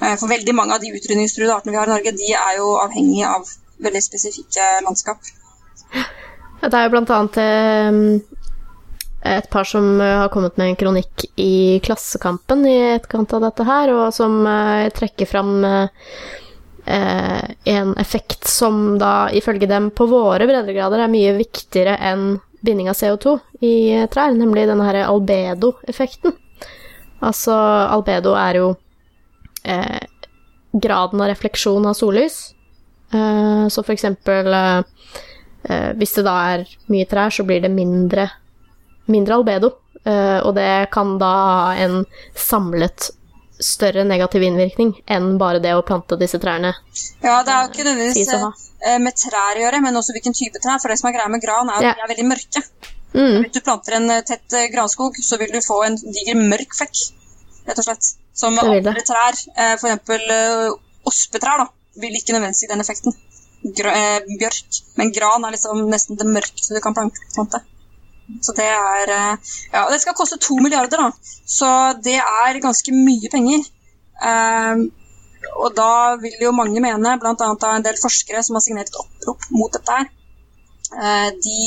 [0.00, 2.70] Eh, For veldig mange av de utrydningstruede artene vi har i Norge, de er jo
[2.78, 3.50] avhengige av
[3.84, 5.18] veldig spesifikke landskap.
[6.62, 7.98] Det er jo blant annet eh,
[9.34, 13.90] et par som har kommet med en kronikk i Klassekampen i etterkant av dette her,
[13.96, 14.44] og som
[14.94, 15.54] trekker fram
[16.84, 17.42] eh,
[17.74, 22.96] en effekt som da ifølge dem på våre breddegrader er mye viktigere enn binding av
[22.96, 26.34] CO2 i eh, trær, nemlig denne her albedo-effekten.
[27.24, 28.72] Altså, albedo er jo
[29.64, 30.02] eh,
[30.74, 32.54] graden av refleksjon av sollys.
[33.14, 34.80] Eh, så for eksempel eh,
[35.68, 38.28] eh, hvis det da er mye trær, så blir det mindre,
[39.10, 39.74] mindre albedo.
[40.04, 42.02] Og det kan da ha en
[42.36, 43.06] samlet
[43.60, 46.74] større negativ innvirkning enn bare det å plante disse trærne.
[47.22, 50.58] Ja, det er jo ikke nødvendigvis eh, med trær å gjøre, men også hvilken type
[50.62, 50.80] trær.
[50.82, 51.94] For det som er greia med gran, er at Ja.
[51.94, 52.64] de er veldig mørke.
[53.14, 56.34] Mm, Hvis du planter en eh, tett eh, granskog, så vil du få en diger
[56.34, 56.96] mørk flekk,
[57.68, 58.14] rett og slett.
[58.34, 60.70] Som andre trær, eh,
[61.06, 61.68] ospetrær, da,
[62.02, 63.14] vil ikke nødvendigvis gi den effekten.
[63.64, 64.80] Bjørk.
[64.98, 67.62] Men gran er liksom nesten det mørkeste du kan plante.
[68.40, 71.32] Så det er eh, Ja, det skal koste to milliarder, da.
[71.46, 71.70] Så
[72.04, 73.64] det er ganske mye penger.
[74.24, 74.86] Um,
[75.60, 77.34] og da vil jo mange mene, bl.a.
[77.34, 80.06] av en del forskere som har signert et opprop mot dette her,
[80.94, 81.58] uh, de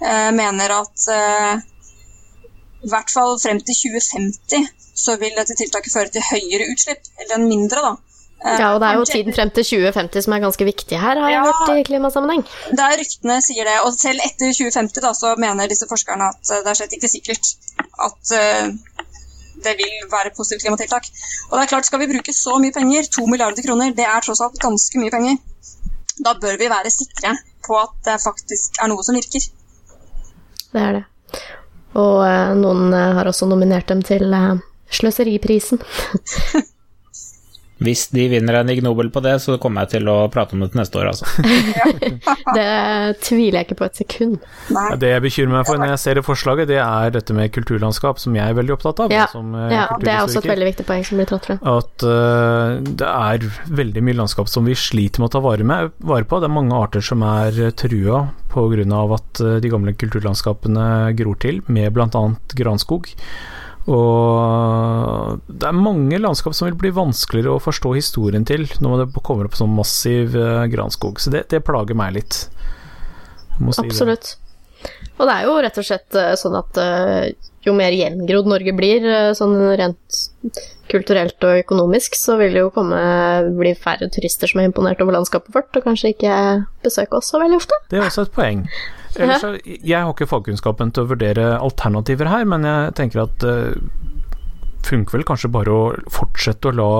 [0.00, 1.60] uh, mener at uh,
[2.84, 7.38] i hvert fall frem til 2050 så vil dette tiltaket føre til høyere utslipp, eller
[7.38, 8.13] en mindre, da.
[8.44, 11.16] Eh, ja, og det er jo tiden frem til 2050 som er ganske viktig her,
[11.16, 11.44] har jeg Ja.
[11.48, 12.42] hørt i klimasammenheng.
[12.76, 16.50] Det er ryktene sier det, og selv etter 2050 da, så mener disse forskerne at
[16.52, 17.54] eh, det er slett ikke sikkert
[18.04, 18.68] at uh,
[19.64, 21.08] det vil være positivt klimatiltak.
[21.48, 24.20] Og det er klart, skal vi bruke så mye penger, to milliarder kroner, det er
[24.20, 25.40] tross alt ganske mye penger,
[26.20, 27.32] da bør vi være sikre
[27.64, 29.48] på at det faktisk er noe som virker.
[30.74, 31.04] Det er det.
[31.94, 34.28] Og uh, noen uh, har også nominert dem til
[34.90, 35.80] Sløseriprisen.
[37.82, 40.70] Hvis de vinner en Ignobel på det, så kommer jeg til å prate om det
[40.70, 41.26] til neste år, altså.
[42.56, 42.66] Det
[43.24, 44.36] tviler jeg ikke på et sekund.
[44.74, 44.84] Nei.
[44.92, 47.50] Ja, Det jeg bekymrer meg for når jeg ser det forslaget, det er dette med
[47.54, 49.14] kulturlandskap, som jeg er veldig opptatt av.
[49.14, 51.58] Ja, som eh, Ja, det er også et veldig viktig poeng som blir tatt frem.
[51.74, 53.48] At uh, det er
[53.82, 56.38] veldig mye landskap som vi sliter med å ta vare, med, vare på.
[56.38, 59.02] Det er mange arter som er eh, trua pga.
[59.18, 60.86] at de gamle kulturlandskapene
[61.18, 62.24] gror til, med bl.a.
[62.54, 63.10] granskog.
[63.84, 69.24] Og det er mange landskap som vil bli vanskeligere å forstå historien til når det
[69.26, 71.20] kommer opp sånn massiv eh, granskog.
[71.20, 72.44] Så det, det plager meg litt.
[73.54, 73.84] Si det.
[73.84, 74.36] Absolutt.
[75.18, 78.72] Og det er jo rett og slett eh, sånn at eh, jo mer gjengrodd Norge
[78.76, 79.04] blir,
[79.36, 80.18] sånn rent
[80.90, 82.98] kulturelt og økonomisk, så vil det jo komme,
[83.56, 86.34] bli færre turister som er imponert over landskapet vårt, og kanskje ikke
[86.84, 87.78] besøke oss så veldig ofte.
[87.88, 88.66] Det er også et poeng.
[89.16, 93.36] Ellers, så, jeg har ikke fagkunnskapen til å vurdere alternativer her, men jeg tenker at
[93.42, 93.54] det
[94.84, 96.94] funker vel kanskje bare å fortsette å la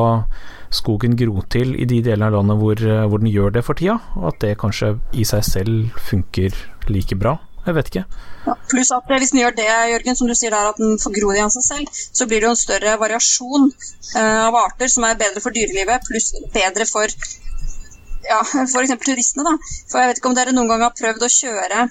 [0.75, 3.99] skogen gro til i de delene av landet hvor, hvor den gjør det for tida,
[4.19, 6.57] og at det kanskje i seg selv funker
[6.91, 7.37] like bra.
[7.65, 8.03] Jeg vet ikke.
[8.45, 10.99] Ja, pluss at eh, hvis den gjør det, Jørgen, som du sier der, at den
[11.01, 14.93] får gro igjen seg selv, så blir det jo en større variasjon eh, av arter
[14.93, 18.95] som er bedre for dyrelivet, pluss bedre for ja, f.eks.
[19.07, 19.47] turistene.
[19.49, 19.55] da.
[19.89, 21.87] For jeg vet ikke om dere noen gang har prøvd å kjøre,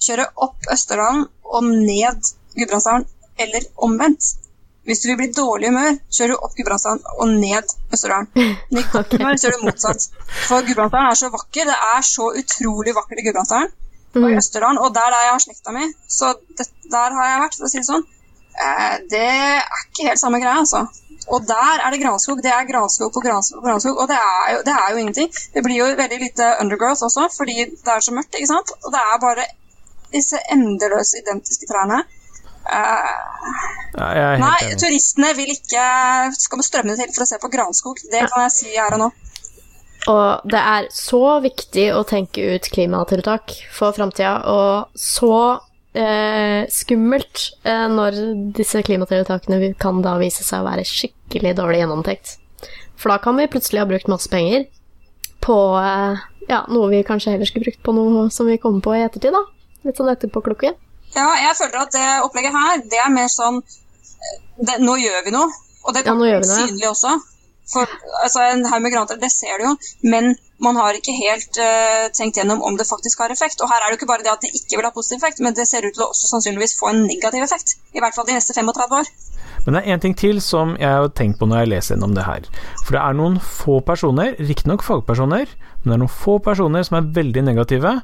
[0.00, 3.06] kjøre opp Østerdalen og ned Gudbrandsdalen,
[3.38, 4.32] eller omvendt.
[4.84, 8.28] Hvis du vil bli dårlig humør, kjører du opp Gudbrandsdalen og ned Østerdalen.
[8.36, 10.10] Men i godt humør kjører du motsatt.
[10.48, 11.70] For Gudbrandsdalen er så vakker.
[11.70, 13.72] Det er så utrolig vakkert i Gudbrandsdalen
[14.22, 17.40] og i Østerdalen, og der er jeg har slekta mi, så det, der har jeg
[17.44, 18.04] vært, for å si det sånn.
[18.54, 20.84] Eh, det er ikke helt samme greia, altså.
[21.32, 22.42] Og der er det granskog.
[22.44, 25.30] Det er granskog på granskog, på granskog og det er, jo, det er jo ingenting.
[25.54, 28.74] Det blir jo veldig lite undergrowth også, fordi det er så mørkt, ikke sant.
[28.84, 29.46] Og det er bare
[30.14, 32.04] disse endeløse identiske trærne.
[32.64, 33.50] Uh,
[33.98, 34.78] nei, enig.
[34.80, 35.84] turistene vil ikke
[36.38, 38.00] skal strømme til for å se på granskog.
[38.08, 39.10] Det kan jeg si her og nå.
[40.10, 45.36] Og det er så viktig å tenke ut klimatiltak for framtida, og så
[45.96, 48.18] eh, skummelt eh, når
[48.56, 52.36] disse klimatiltakene kan da vise seg å være skikkelig dårlig gjennomtenkt.
[53.00, 54.66] For da kan vi plutselig ha brukt masse penger
[55.44, 58.96] på eh, ja, noe vi kanskje heller skulle brukt på noe som vi kommer på
[58.98, 59.44] i ettertid, da.
[59.84, 60.72] Litt sånn etterpåklokke.
[61.14, 65.22] Ja, jeg føler at det opplegget her, det er mer sånn eh, det, Nå gjør
[65.26, 65.52] vi noe.
[65.84, 67.12] Og det kommer ja, synlig også.
[67.68, 67.88] For
[68.22, 72.06] altså, En haug med granater, det ser du jo, men man har ikke helt uh,
[72.14, 73.60] tenkt gjennom om det faktisk har effekt.
[73.60, 75.40] Og her er det jo ikke bare det at det ikke vil ha positiv effekt,
[75.44, 77.76] men det ser ut til å også sannsynligvis få en negativ effekt.
[77.96, 79.10] I hvert fall de neste 35 år.
[79.64, 82.14] Men det er én ting til som jeg har tenkt på når jeg leser gjennom
[82.16, 82.48] det her.
[82.84, 87.00] For det er noen få personer, riktignok fagpersoner, men det er noen få personer som
[87.00, 87.96] er veldig negative.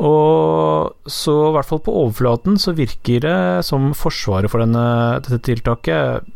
[0.00, 4.84] Og så i hvert fall på overflaten så virker det som forsvaret for denne,
[5.24, 6.30] dette tiltaket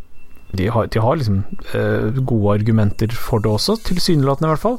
[0.57, 1.40] de har, de har liksom
[1.75, 4.79] eh, gode argumenter for det også, tilsynelatende i hvert fall.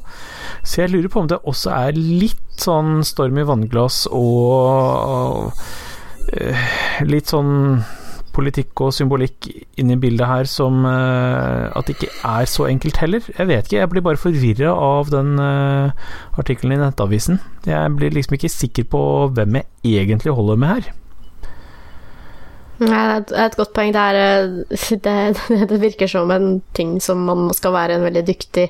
[0.63, 6.34] Så jeg lurer på om det også er litt sånn storm i vannglass og, og
[6.34, 6.70] eh,
[7.06, 7.84] litt sånn
[8.38, 9.50] politikk og symbolikk
[9.82, 13.26] inni bildet her som uh, at det ikke er så enkelt heller.
[13.34, 15.89] Jeg vet ikke, jeg blir bare forvirra av den uh,
[16.38, 17.41] artikkelen i Nettavisen.
[17.67, 20.93] Jeg blir liksom ikke sikker på hvem jeg egentlig holder med her.
[22.78, 23.90] Nei, det er et godt poeng.
[23.94, 25.16] Det, er, eh, det,
[25.72, 28.68] det, virker som en ting som man skal være en veldig dyktig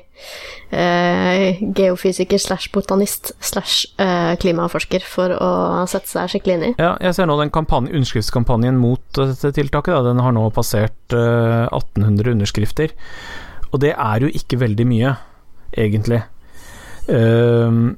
[0.72, 5.50] eh, geofysiker slash botanist slash eh, klimaforsker for å
[5.90, 6.72] sette seg skikkelig inn i.
[6.80, 9.92] Ja, jeg ser nå den underskriftskampanjen mot dette tiltaket.
[9.92, 10.02] Da.
[10.08, 12.96] Den har nå passert eh, 1800 underskrifter.
[13.68, 15.12] Og det er jo ikke veldig mye,
[15.76, 16.22] egentlig.
[17.08, 17.92] Uh,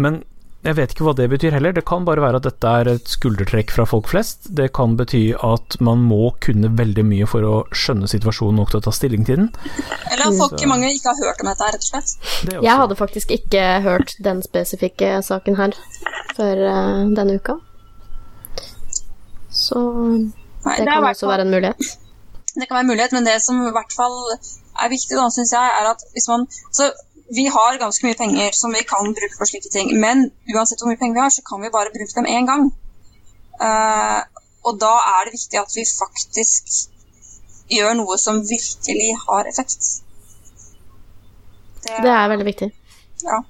[0.00, 0.18] men
[0.64, 1.74] jeg vet ikke hva det betyr heller.
[1.76, 4.46] Det kan bare være at dette er et skuldertrekk fra folk flest.
[4.56, 8.80] Det kan bety at man må kunne veldig mye for å skjønne situasjonen nok til
[8.80, 9.50] å ta stilling til den.
[10.08, 10.70] Eller at folk, Så.
[10.70, 12.16] mange ikke har hørt om dette, rett og slett.
[12.54, 15.76] Jeg hadde faktisk ikke hørt den spesifikke saken her
[16.38, 17.58] før uh, denne uka.
[19.52, 21.96] Så Nei, det, det kan også være en mulighet.
[22.54, 25.52] Det kan være en mulighet, men det som i hvert fall er viktig, da, syns
[25.52, 26.88] jeg, er at hvis man så
[27.28, 29.92] vi har ganske mye penger som vi kan bruke på slike ting.
[30.00, 32.68] Men uansett hvor mye penger vi har, så kan vi bare bruke dem én gang.
[33.60, 34.20] Uh,
[34.64, 36.90] og da er det viktig at vi faktisk
[37.72, 39.88] gjør noe som virkelig har effekt.
[41.84, 42.70] Det, det er veldig viktig.
[43.24, 43.40] Ja.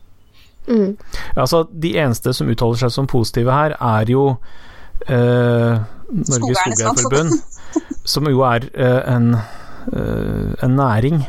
[0.69, 0.97] Mm.
[1.37, 5.83] Altså, de eneste som uttaler seg som positive her, er jo uh,
[6.15, 7.35] Norges Skogeierforbund,
[8.15, 9.35] som jo er uh, en,
[10.63, 11.25] en næring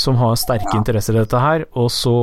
[0.00, 0.78] som har sterke ja.
[0.80, 2.14] interesser i dette her, og så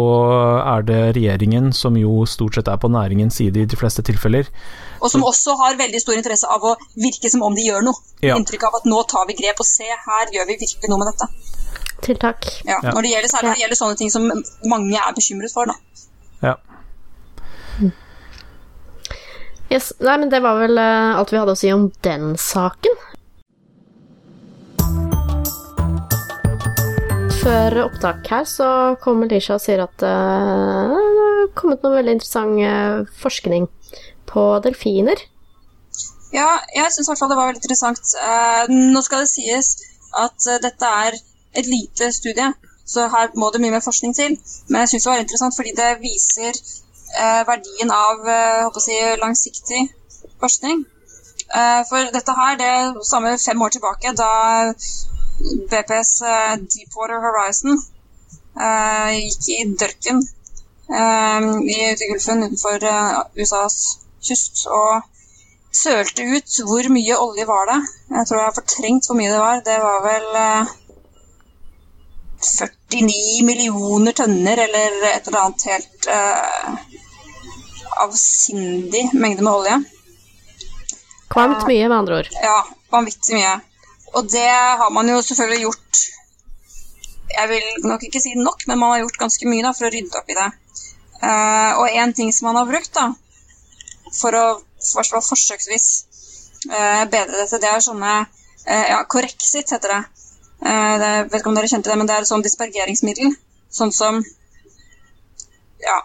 [0.58, 4.50] er det regjeringen, som jo stort sett er på næringens side i de fleste tilfeller.
[4.98, 8.02] Og som også har veldig stor interesse av å virke som om de gjør noe.
[8.26, 8.38] Ja.
[8.40, 11.12] Inntrykk av at nå tar vi grep, og se her gjør vi virkelig noe med
[11.12, 11.30] dette.
[12.06, 12.50] Tiltak.
[12.66, 14.26] Ja, når det gjelder, særlig når det gjelder sånne ting som
[14.74, 15.70] mange er bekymret for.
[15.70, 15.78] Da.
[16.50, 16.58] Ja.
[19.68, 19.92] Yes.
[20.00, 23.02] Nei, men det var vel uh, alt vi hadde å si om den saken.
[27.48, 28.66] Før opptak her så
[29.00, 33.70] kommer Lisha og sier at uh, det har kommet noe veldig interessant uh, forskning
[34.28, 35.22] på delfiner.
[36.34, 38.12] Ja, jeg syns i hvert fall det var veldig interessant.
[38.20, 39.72] Uh, nå skal det sies
[40.26, 41.16] at dette er
[41.62, 42.52] et lite studie,
[42.84, 44.36] så her må det mye mer forskning til.
[44.68, 46.64] Men jeg syns det var interessant fordi det viser
[47.48, 48.28] verdien av
[48.84, 49.86] si, langsiktig
[50.44, 50.84] forskning.
[51.88, 54.32] for dette her, det samme fem år tilbake, da
[55.40, 57.78] BPs uh, eh, Deepwater Horizon
[58.58, 60.24] uh, gikk i dørken
[60.90, 62.88] uh, i, utegulfen utenfor
[63.38, 63.78] USAs
[64.28, 65.06] kyst og
[65.78, 67.78] sølte ut hvor mye olje var det.
[68.16, 69.62] Jeg tror jeg har fortrengt hvor mye det var.
[69.66, 70.28] Det var vel
[72.42, 76.10] 49 millioner tønner eller et eller annet helt
[78.08, 79.78] avsindig mengde med olje.
[81.30, 82.30] Kvalmt mye, med andre ord.
[82.42, 83.54] Ja, vanvittig mye.
[84.16, 86.04] Og det har man jo selvfølgelig gjort
[87.38, 89.92] Jeg vil nok ikke si nok, men man har gjort ganske mye da, for å
[89.92, 90.48] rydde opp i det.
[91.18, 93.10] Uh, og en ting som man har brukt da,
[94.16, 94.46] for å
[94.80, 95.88] for forsøksvis
[96.72, 100.02] uh, bedre dette, det er sånne uh, ja, Corexit heter det.
[101.04, 101.12] det.
[101.28, 103.36] Vet ikke om dere kjente det, men det er sånn dispergeringsmiddel.
[103.76, 104.22] Sånn som
[105.84, 105.98] ja,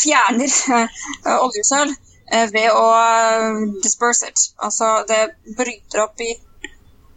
[0.00, 0.56] fjerner
[1.44, 1.92] oljesøl
[2.54, 2.86] ved å
[3.84, 4.46] disperse it.
[4.64, 5.26] Altså det
[5.58, 6.32] bryter opp i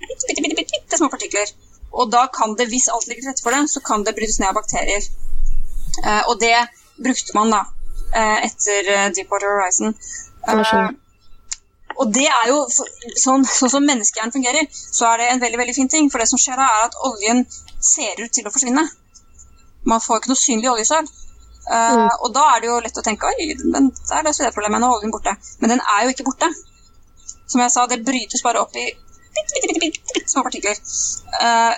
[0.09, 1.51] bitte, bitte, bitte, bitte små partikler
[1.91, 4.39] Og da kan det, hvis alt ligger til rette for det, så kan det brytes
[4.41, 5.03] ned av bakterier.
[6.03, 6.55] Eh, og det
[6.97, 7.61] brukte man da
[8.15, 9.93] eh, etter eh, Deepwater Horizon.
[10.47, 10.89] Eh,
[12.01, 15.75] og det er jo sånn, sånn som menneskehjernen fungerer, så er det en veldig veldig
[15.77, 16.09] fin ting.
[16.09, 17.43] For det som skjer da, er at oljen
[17.77, 18.87] ser ut til å forsvinne.
[19.85, 21.05] Man får ikke noe synlig oljesøl.
[21.63, 22.09] Mm.
[22.25, 24.89] Og da er det jo lett å tenke oi, men der løser det problemet, nå
[24.89, 25.35] er oljen borte.
[25.61, 26.49] Men den er jo ikke borte.
[27.45, 28.89] Som jeg sa, det brytes bare opp i
[29.35, 30.77] bitte, bitte, bitte, bitte, små partikler.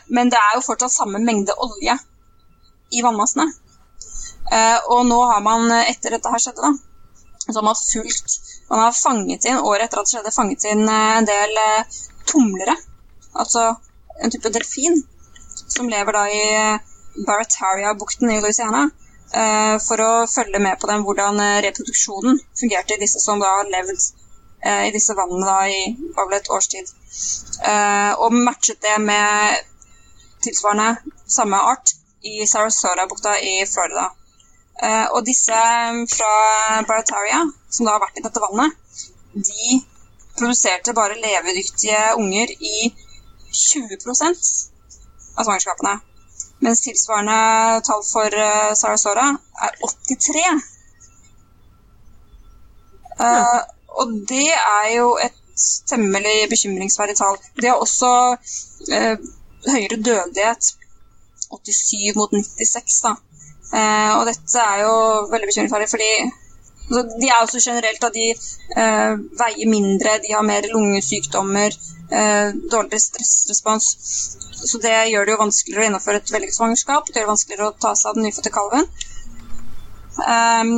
[0.08, 1.98] Men det er jo fortsatt samme mengde olje
[2.92, 3.48] i vannmassene.
[4.52, 6.74] Eh, og nå har man, eh, etter dette her skjedde, da,
[7.48, 10.88] så har man fulgt Man har fanget inn, året etter at det skjedde, fanget inn
[10.90, 11.60] eh, en del
[12.26, 12.74] tumlere.
[13.38, 13.76] Altså
[14.18, 15.04] en type delfin
[15.70, 16.46] som lever da i
[17.28, 18.90] Barataria-bukten i Louisiana.
[19.86, 24.00] for å følge med på den, hvordan reproduksjonen fungerte i disse som da har levd
[24.66, 25.82] i disse vannene da i
[26.16, 26.90] var vel et års tid.
[27.72, 29.62] Eh, og matchet det med
[30.46, 30.96] tilsvarende
[31.28, 31.94] samme art
[32.26, 34.10] i Sarasota-bukta i Florida.
[34.84, 35.60] Eh, og disse
[36.16, 36.32] fra
[36.88, 38.76] Barataria, som da har vært i dette vannet,
[39.36, 39.80] de
[40.36, 42.92] produserte bare levedyktige unger i
[43.56, 44.52] 20%
[45.38, 45.96] av svangerskapene.
[46.66, 49.30] Mens tilsvarende tall for eh, Sarasota
[49.68, 50.46] er 83.
[53.16, 53.62] Eh,
[54.02, 55.42] og det er jo et
[55.90, 57.38] temmelig bekymringsverdig tall.
[57.62, 58.12] De har også
[58.92, 59.18] eh,
[59.72, 60.74] høyere dødelighet,
[61.52, 63.16] 87 mot 96, da.
[63.74, 64.96] Eh, og dette er jo
[65.32, 66.12] veldig bekymringsverdig, fordi
[66.90, 71.80] altså, de er også generelt da de eh, veier mindre, de har mer lungesykdommer,
[72.12, 73.90] eh, dårligere stressrespons.
[74.66, 77.08] Så det gjør det jo vanskeligere å gjennomføre et vellykket svangerskap.
[77.08, 78.88] Det gjør det vanskeligere å ta seg av den nyfødte kalven.
[80.24, 80.78] Ehm,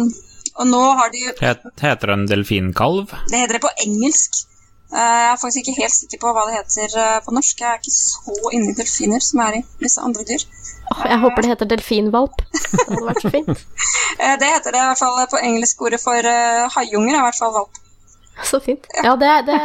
[0.57, 3.13] og nå har de Het, heter den delfinkalv?
[3.29, 4.43] Det heter det på engelsk.
[4.87, 7.63] Eh, jeg er faktisk ikke helt sikker på hva det heter eh, på norsk.
[7.63, 10.45] Jeg er ikke så inni delfiner som jeg er i visse andre dyr.
[10.93, 12.45] Oh, jeg håper det heter delfinvalp.
[12.77, 13.65] Det hadde vært så fint.
[14.17, 16.29] Eh, det heter det i hvert fall på engelsk ordet for
[16.77, 17.13] haiunger.
[17.13, 17.81] er i hvert fall valp.
[18.43, 18.85] Så fint.
[19.03, 19.59] Ja, det, det,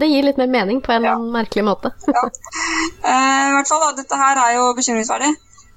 [0.00, 1.16] det gir litt mer mening på en ja.
[1.18, 1.90] merkelig måte.
[2.16, 2.24] ja.
[2.28, 5.32] I hvert fall da, Dette her er jo bekymringsverdig.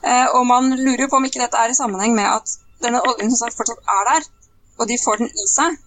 [0.05, 3.01] Eh, og man lurer jo på om ikke dette er i sammenheng med at denne
[3.01, 4.27] oljen som sagt fortsatt er der,
[4.77, 5.77] og de får den i seg.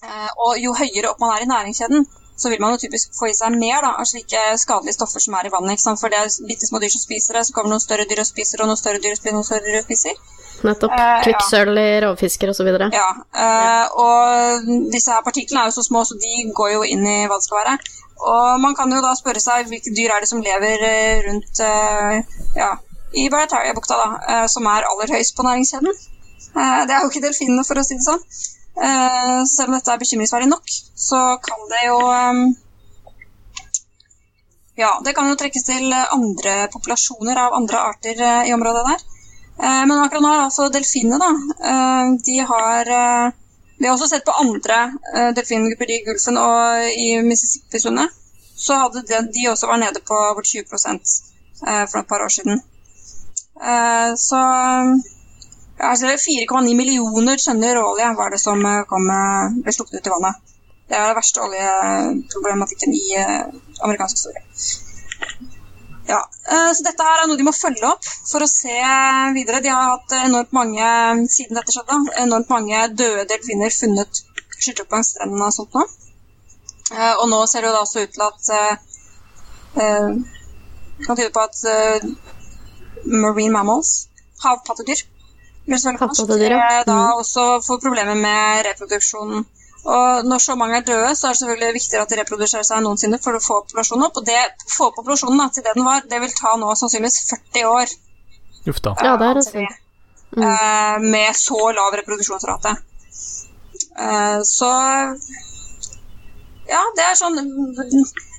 [0.00, 2.06] Eh, og jo høyere opp man er i næringskjeden,
[2.40, 5.36] så vil man jo typisk få i seg mer da, av slike skadelige stoffer som
[5.36, 5.82] er i vannet.
[6.00, 8.28] For det er bitte små dyr som spiser det, så kommer noen større dyr og
[8.28, 10.22] spiser, og noen større dyr og spiser, noen større dyr og spiser.
[10.64, 10.94] Nettopp.
[10.96, 11.16] Eh.
[11.26, 12.70] Kvikksølv i rovfisker osv.
[12.96, 13.08] Ja,
[13.44, 17.18] eh, og disse her partiklene er jo så små, så de går jo inn i
[17.28, 17.76] hva det skal være.
[18.30, 20.82] Og man kan jo da spørre seg hvilke dyr er det som lever
[21.24, 21.60] rundt
[22.56, 22.74] ja,
[23.16, 25.96] i Barataria-bukta, da, som er aller høyest på næringskjeden.
[26.56, 28.22] Eh, det er jo ikke delfinene, for å si det sånn.
[28.80, 32.42] Eh, selv om dette er bekymringsverdig nok, så kan det jo eh,
[34.80, 39.02] Ja, det kan jo trekkes til andre populasjoner av andre arter i området der.
[39.60, 41.74] Men akkurat nå er altså delfinene, da.
[42.24, 42.88] De har
[43.76, 44.78] Vi har også sett på andre
[45.36, 48.16] delfingrupper i Gulfen og i Mississippi-sundet.
[48.56, 52.32] Så hadde de, de også var nede på over 20 eh, for et par år
[52.32, 52.62] siden.
[54.16, 54.40] Så
[55.88, 60.12] altså 4,9 millioner tønner råolje var det som eh, kom, eh, ble sluppet ut i
[60.12, 60.54] vannet.
[60.90, 63.42] Det er den verste oljeproblematikken i eh,
[63.86, 64.42] amerikansk historie.
[66.10, 66.24] Ja,
[66.74, 68.78] så dette her er noe de må følge opp for å se
[69.36, 69.60] videre.
[69.62, 70.88] De har hatt enormt mange,
[71.30, 74.18] siden dette skjedde, enormt mange døde delfiner funnet
[74.56, 75.84] skylt opp langs strendene og sånt nå.
[77.20, 80.18] Og nå ser det jo da også ut til at eh,
[81.06, 81.62] kan tyde på at
[83.06, 84.08] marine mammals,
[84.42, 85.04] havpattedyr,
[85.70, 87.18] eh, da Mhm.
[87.22, 89.46] også får problemer med reproduksjonen.
[89.84, 92.76] Og når så mange er døde, så er det selvfølgelig viktigere at de reproduserer seg
[92.76, 94.16] enn noensinne for å få populasjonen opp.
[94.20, 94.40] Og det
[94.76, 97.94] få populasjonen da, til det den var, det vil ta nå sannsynligvis 40 år.
[98.68, 98.92] Uff da.
[99.00, 99.78] Ja, det er vi, stund.
[100.36, 100.42] Mm.
[100.42, 102.76] eh, med så lav reproduksjonsrate.
[103.98, 104.70] Eh, så
[106.68, 107.40] ja, det er sånn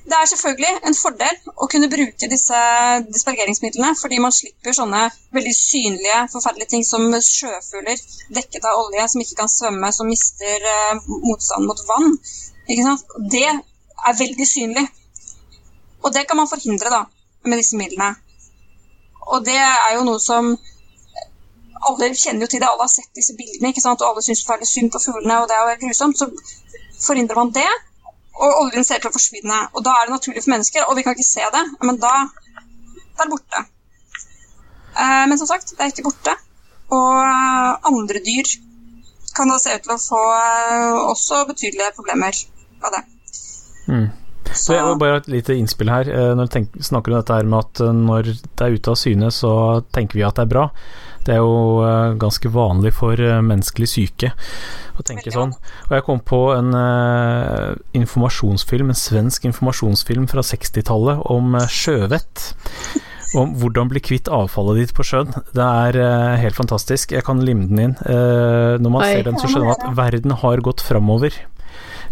[0.02, 2.60] Det er selvfølgelig en fordel å kunne bruke disse
[3.06, 5.02] dispergeringsmidlene, fordi man slipper sånne
[5.36, 8.00] veldig synlige, forferdelige ting som sjøfugler
[8.34, 12.18] dekket av olje, som ikke kan svømme, som mister eh, motstand mot vann.
[12.66, 14.84] Det er veldig synlig.
[16.02, 17.04] Og det kan man forhindre da,
[17.46, 18.10] med disse midlene.
[19.30, 20.50] Og det er jo noe som
[21.86, 24.92] alle kjenner jo til det, alle har sett disse bildene, og alle syns forferdelig synd
[24.94, 26.18] på fuglene, og det er grusomt.
[26.18, 26.30] Så
[27.06, 27.70] forhindrer man det,
[28.32, 29.58] og oljen ser til å forsvinne.
[29.76, 32.14] Og da er det naturlig for mennesker, og vi kan ikke se det, men da
[33.12, 33.60] det er det borte.
[34.96, 36.34] Eh, men som sagt, det er ikke borte.
[36.92, 38.48] Og eh, andre dyr
[39.36, 42.42] kan da se ut til å få eh, også betydelige problemer
[42.82, 43.04] av det.
[43.88, 44.10] Mm.
[44.52, 46.08] Så jeg, bare et lite innspill her.
[46.36, 49.52] Når du snakker om dette her med at når det er ute av syne, så
[49.94, 50.66] tenker vi at det er bra.
[51.26, 54.32] Det er jo eh, ganske vanlig for eh, menneskelig syke
[54.98, 55.54] å tenke sånn.
[55.88, 62.52] Og jeg kom på en uh, informasjonsfilm, en svensk informasjonsfilm fra 60-tallet om sjøvett.
[63.32, 65.30] Om hvordan bli kvitt avfallet ditt på sjøen.
[65.56, 67.14] Det er uh, helt fantastisk.
[67.16, 67.94] Jeg kan lime den inn.
[68.04, 69.08] Uh, når man Oi.
[69.08, 71.38] ser den, så skjønner man at verden har gått framover.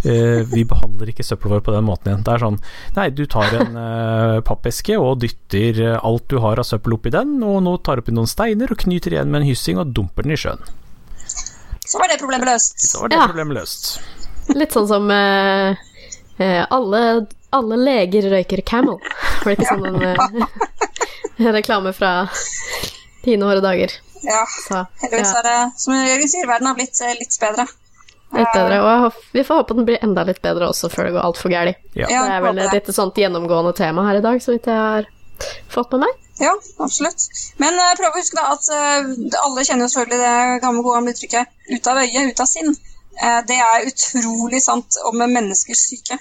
[0.01, 2.23] Eh, vi behandler ikke søppelet vårt på den måten igjen.
[2.25, 2.55] Det er sånn
[2.97, 7.13] Nei, du tar en uh, pappeske og dytter eh, alt du har av søppel oppi
[7.13, 9.93] den, og nå tar du oppi noen steiner og knyter igjen med en hyssing og
[9.97, 10.63] dumper den i sjøen.
[11.85, 12.81] Så var det problemet løst.
[12.81, 13.27] Så var det Ja.
[13.29, 13.91] problemet løst.
[14.57, 15.77] Litt sånn som eh,
[16.39, 18.97] eh, alle, alle leger røyker Camel.
[19.45, 19.87] Var det ikke sånn
[21.45, 22.15] en reklame fra
[23.27, 23.93] dine hårde dager?
[24.25, 27.65] Ja, Så, heldigvis er det Som Jørgen sier, verden har blitt litt bedre.
[28.33, 28.79] Litt bedre.
[28.81, 31.25] Og jeg håper- vi får håpe den blir enda litt bedre også før det går
[31.29, 31.77] altfor galt.
[31.95, 32.07] Ja.
[32.09, 34.75] Ja, Det er vel et litt sånt gjennomgående tema her i dag, så vidt jeg
[34.77, 35.07] har
[35.69, 36.15] fått med meg.
[36.41, 37.27] Ja, absolutt.
[37.59, 41.13] Men uh, prøv å huske da at uh, alle kjenner jo selvfølgelig det gamle gode
[41.13, 42.77] uttrykket 'ut av øye, ut av sinn'.
[43.21, 46.17] Uh, det er utrolig sant om menneskers syke.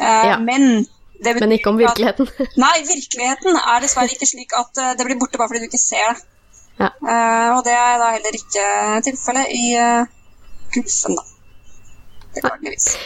[0.00, 0.36] Eh, Ja.
[0.38, 0.86] Men
[1.22, 2.28] det betyr Men ikke om at- virkeligheten.
[2.56, 6.14] Nei, virkeligheten er dessverre ikke slik at det blir borte bare fordi du ikke ser
[6.14, 6.22] det.
[6.78, 6.90] Ja.
[7.06, 8.64] Eh, og det er da heller ikke
[9.06, 10.06] tilfellet i uh,
[10.74, 11.22] Gulfen, da.
[12.34, 12.96] Beklageligvis.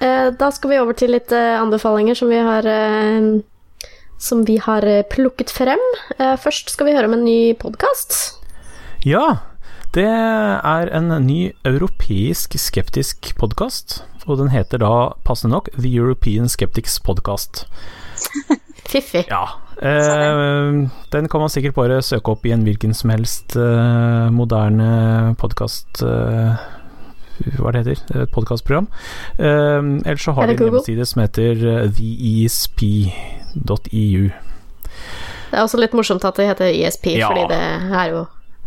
[0.00, 3.28] Eh, Da skal vi over til litt eh, anbefalinger som vi har eh,
[4.18, 5.82] som vi har plukket frem.
[6.18, 8.16] Eh, Først skal vi høre om en ny podkast.
[9.06, 9.38] Ja,
[9.94, 14.92] det er en ny europeisk skeptisk podkast, og den heter da
[15.24, 17.64] passende nok The European Skeptics Podcast.
[18.90, 19.24] Fiffig.
[19.30, 19.44] Ja.
[19.82, 25.34] Eh, den kan man sikkert bare søke opp i en hvilken som helst eh, moderne
[25.40, 26.56] podkast eh,
[27.58, 28.86] Hva det heter Et podkastprogram.
[29.38, 33.02] Eh, ellers så har vi de en hjemmeside som heter eh, theesp.eu.
[35.50, 37.28] Det er også litt morsomt at det heter ESP, Ja.
[37.28, 37.60] fordi det
[38.00, 38.24] er jo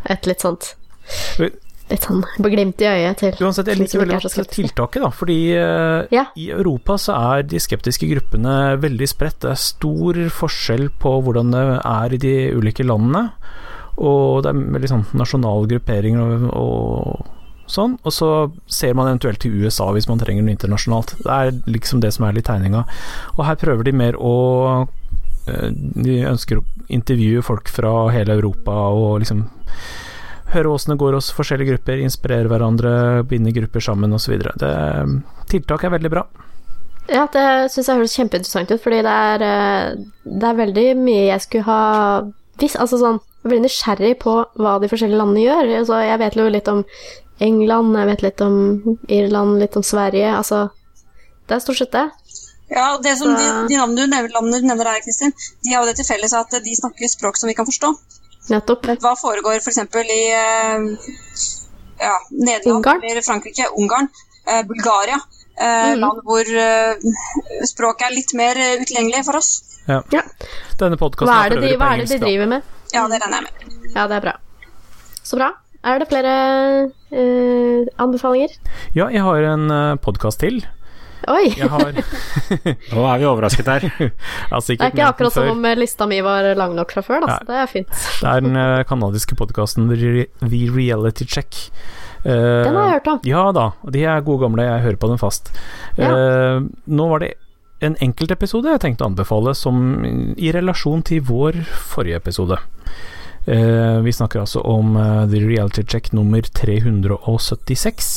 [0.10, 0.76] et litt sånt.
[1.90, 6.04] Litt sånn beglimt i øyet til Uansett, jeg liker veldig godt tiltaket, da, fordi eh,
[6.14, 6.26] Ja.
[6.38, 9.40] i Europa så er de skeptiske gruppene veldig spredt.
[9.42, 13.32] Det er stor forskjell på hvordan det er i de ulike landene,
[13.98, 17.26] og det er veldig sånn nasjonal gruppering og, og
[17.70, 17.98] sånn.
[18.06, 18.30] Og så
[18.72, 21.16] ser man eventuelt til USA hvis man trenger noe internasjonalt.
[21.26, 22.86] Det er liksom det som er litt tegninga.
[23.38, 24.36] Og her prøver de mer å
[25.50, 29.44] eh, De ønsker å intervjue folk fra hele Europa og liksom
[30.54, 32.94] høre åssen det går hos forskjellige grupper, inspirere hverandre,
[33.30, 34.36] binde grupper sammen osv.
[35.50, 36.24] Tiltak er veldig bra.
[37.10, 37.44] Ja, det
[37.74, 39.96] syns jeg høres kjempeinteressant ut, fordi det er, eh,
[40.30, 41.80] det er veldig mye jeg skulle ha
[42.62, 42.78] visst.
[42.78, 45.72] Altså sånn, jeg blir nysgjerrig på hva de forskjellige landene gjør.
[45.80, 46.84] Altså, jeg vet jo litt om
[47.42, 48.56] England, jeg vet litt om
[49.08, 50.30] Irland, litt om Sverige.
[50.38, 50.70] Altså,
[51.48, 52.06] det er stort sett det.
[52.70, 55.34] Ja, og det som de, Så- de navnene du nevner, landene du nevner her, Kristin,
[55.66, 57.90] de har jo det til felles at de snakker språk som vi kan forstå.
[58.50, 58.86] Nettopp.
[59.04, 59.78] Hva foregår f.eks.
[59.78, 60.88] i eh,
[62.00, 63.04] ja, Nederland Ungarn?
[63.04, 64.08] eller Frankrike, Ungarn,
[64.48, 65.20] eh, Bulgaria?
[65.60, 66.00] Eh, Mhm.
[66.00, 66.46] Land hvor
[67.68, 69.50] språket er litt mer utilgjengelig for oss.
[69.88, 70.02] Ja.
[70.14, 70.22] Ja.
[70.80, 72.24] Denne podkasten er det for de, øvrig på hva er det de engelsk.
[72.24, 72.62] driver med?
[72.94, 73.92] Ja, det regner jeg med.
[73.96, 74.34] Ja, det er bra.
[75.24, 75.50] Så bra.
[75.84, 76.32] Er det flere
[77.12, 78.56] uh, anbefalinger?
[78.96, 80.62] Ja, jeg har en podkast til.
[81.28, 81.50] Oi!
[81.60, 81.92] Har
[82.94, 83.88] Nå er vi overrasket her.
[84.56, 87.26] altså Det er ikke akkurat som om eh, lista mi var lang nok fra før,
[87.26, 87.92] da, så det er fint.
[88.22, 91.60] Det er den uh, kanadiske podkasten The Reality Check.
[92.24, 93.22] Uh, Den har jeg hørt om.
[93.28, 95.54] Ja da, de er gode gamle, jeg hører på dem fast.
[96.00, 96.10] Ja.
[96.10, 97.34] Eh, nå var det
[97.84, 100.04] en enkeltepisode jeg tenkte å anbefale, som
[100.36, 101.62] i relasjon til vår
[101.94, 102.60] forrige episode.
[103.46, 108.10] Eh, vi snakker altså om eh, The Reality Check nummer 376,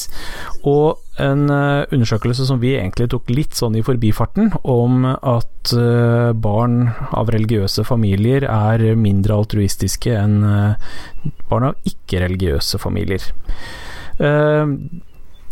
[0.68, 5.48] og en eh, undersøkelse som vi egentlig tok litt sånn i forbifarten, om at
[6.42, 10.40] barn av religiøse familier er mindre altruistiske enn
[11.48, 13.22] barn av ikke-religiøse familier.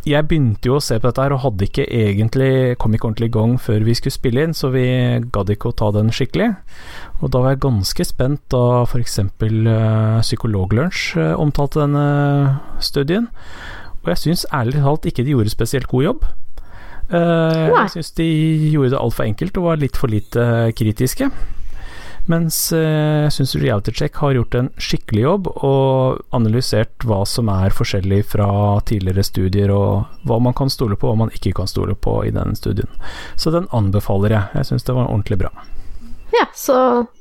[0.01, 3.11] Eh, jeg begynte jo å se på dette her og hadde ikke egentlig kom ikke
[3.11, 4.85] ordentlig i gang før vi skulle spille inn, så vi
[5.33, 6.55] gadd ikke å ta den skikkelig.
[7.21, 9.19] Og da var jeg ganske spent da f.eks.
[9.21, 13.29] Uh, Psykologlunsj eh, omtalte denne studien.
[14.01, 16.29] Og jeg syns ærlig talt ikke de gjorde spesielt god jobb.
[17.11, 18.29] Eh, jeg syns de
[18.71, 20.45] gjorde det altfor enkelt og var litt for lite
[20.79, 21.29] kritiske.
[22.29, 27.49] Mens eh, jeg syns Reality Check har gjort en skikkelig jobb og analysert hva som
[27.51, 28.47] er forskjellig fra
[28.87, 32.21] tidligere studier, og hva man kan stole på og hva man ikke kan stole på
[32.29, 32.91] i den studien.
[33.41, 34.51] Så den anbefaler jeg.
[34.61, 35.51] Jeg syns det var ordentlig bra.
[36.31, 36.77] Ja, så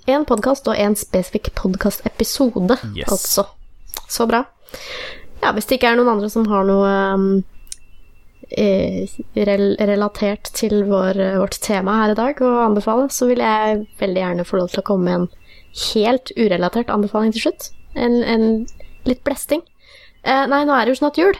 [0.05, 3.09] én podkast og én spesifikk podkastepisode, Yes.
[3.09, 3.47] altså.
[4.09, 4.43] Så bra.
[5.41, 7.25] Ja, hvis det ikke er noen andre som har noe um,
[8.57, 14.47] relatert til vår, vårt tema her i dag og anbefale, så vil jeg veldig gjerne
[14.47, 15.27] få lov til å komme med en
[15.93, 17.69] helt urelatert anbefaling til slutt.
[17.95, 18.47] En, en
[19.09, 19.61] litt blesting.
[20.23, 21.37] Eh, nei, nå er det jo snart jul.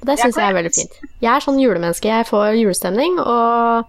[0.00, 0.98] Og det syns jeg er veldig fint.
[1.22, 2.10] Jeg er sånn julemenneske.
[2.10, 3.88] Jeg får julestemning, og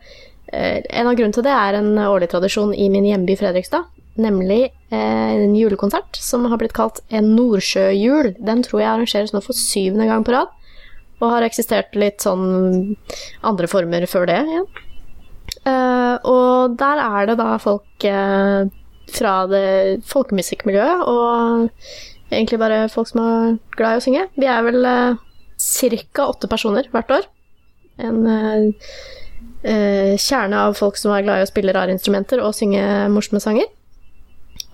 [0.54, 3.90] eh, en av grunnene til det er en årlig tradisjon i min hjemby Fredrikstad.
[4.22, 8.36] Nemlig eh, en julekonsert som har blitt kalt En nordsjøjul.
[8.38, 10.52] Den tror jeg arrangeres nå for syvende gang på rad,
[11.24, 12.96] og har eksistert litt sånn
[13.48, 14.68] andre former før det igjen.
[15.64, 18.68] Uh, og der er det da folk uh,
[19.14, 24.28] fra det folkemusikkmiljøet, og egentlig bare folk som er glad i å synge.
[24.40, 25.20] Vi er vel uh,
[25.56, 26.28] ca.
[26.28, 27.28] åtte personer hvert år.
[28.04, 28.96] En uh,
[29.64, 33.42] eh, kjerne av folk som er glad i å spille rare instrumenter og synge morsomme
[33.44, 33.70] sanger.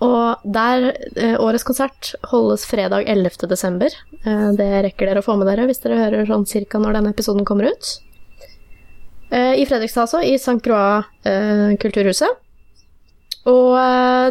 [0.00, 0.86] Og der
[1.16, 3.44] eh, årets konsert holdes fredag 11.
[3.50, 3.92] desember.
[4.24, 7.12] Eh, det rekker dere å få med dere hvis dere hører sånn cirka når denne
[7.12, 7.90] episoden kommer ut.
[9.28, 10.22] Eh, I Fredrikstad, altså.
[10.24, 10.56] I St.
[10.64, 11.04] Croix
[11.80, 12.46] kulturhuset.
[13.50, 13.72] Og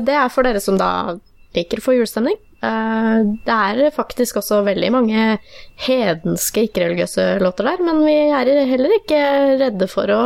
[0.06, 1.18] det er for dere som da
[1.58, 2.36] liker å få julestemning.
[2.62, 5.24] Det er faktisk også veldig mange
[5.82, 9.22] hedenske, ikke-religiøse låter der, men vi er heller ikke
[9.64, 10.22] redde for å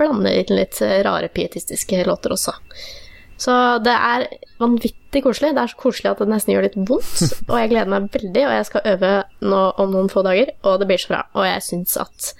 [0.00, 2.56] blande inn litt rare pietistiske låter også.
[3.36, 3.52] Så
[3.84, 4.22] det er
[4.60, 5.50] vanvittig koselig.
[5.56, 7.34] Det er så koselig at det nesten gjør litt vondt.
[7.50, 9.10] Og jeg gleder meg veldig, og jeg skal øve
[9.44, 11.20] nå om noen få dager, og det blir så bra.
[11.36, 12.30] Og jeg syns at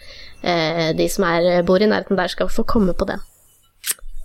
[0.43, 3.21] eh, de som er, bor i nærheten der, skal få komme på den.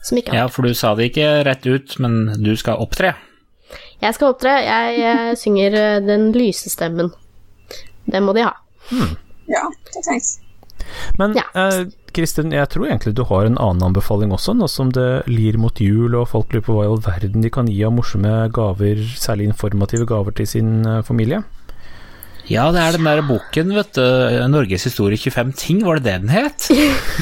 [0.03, 3.13] Som ikke Ja, for du sa det ikke rett ut, men du skal opptre.
[4.01, 4.55] Jeg skal opptre.
[4.63, 7.11] Jeg, jeg synger eh, den lyse stemmen.
[8.07, 8.55] Det må de ha.
[9.51, 10.37] Ja, det trengs.
[11.19, 11.43] Men Ja.
[11.53, 11.83] eh,
[12.15, 15.79] Kristin, jeg tror egentlig du har en annen anbefaling også, nå som det lir mot
[15.79, 19.01] jul og folk lurer på hva i all verden de kan gi av morsomme gaver,
[19.19, 21.41] særlig informative gaver til sin eh, familie.
[22.51, 24.03] Ja, det er den der boken, vet du.
[24.51, 26.65] Norges historie 25 ting, var det det den het?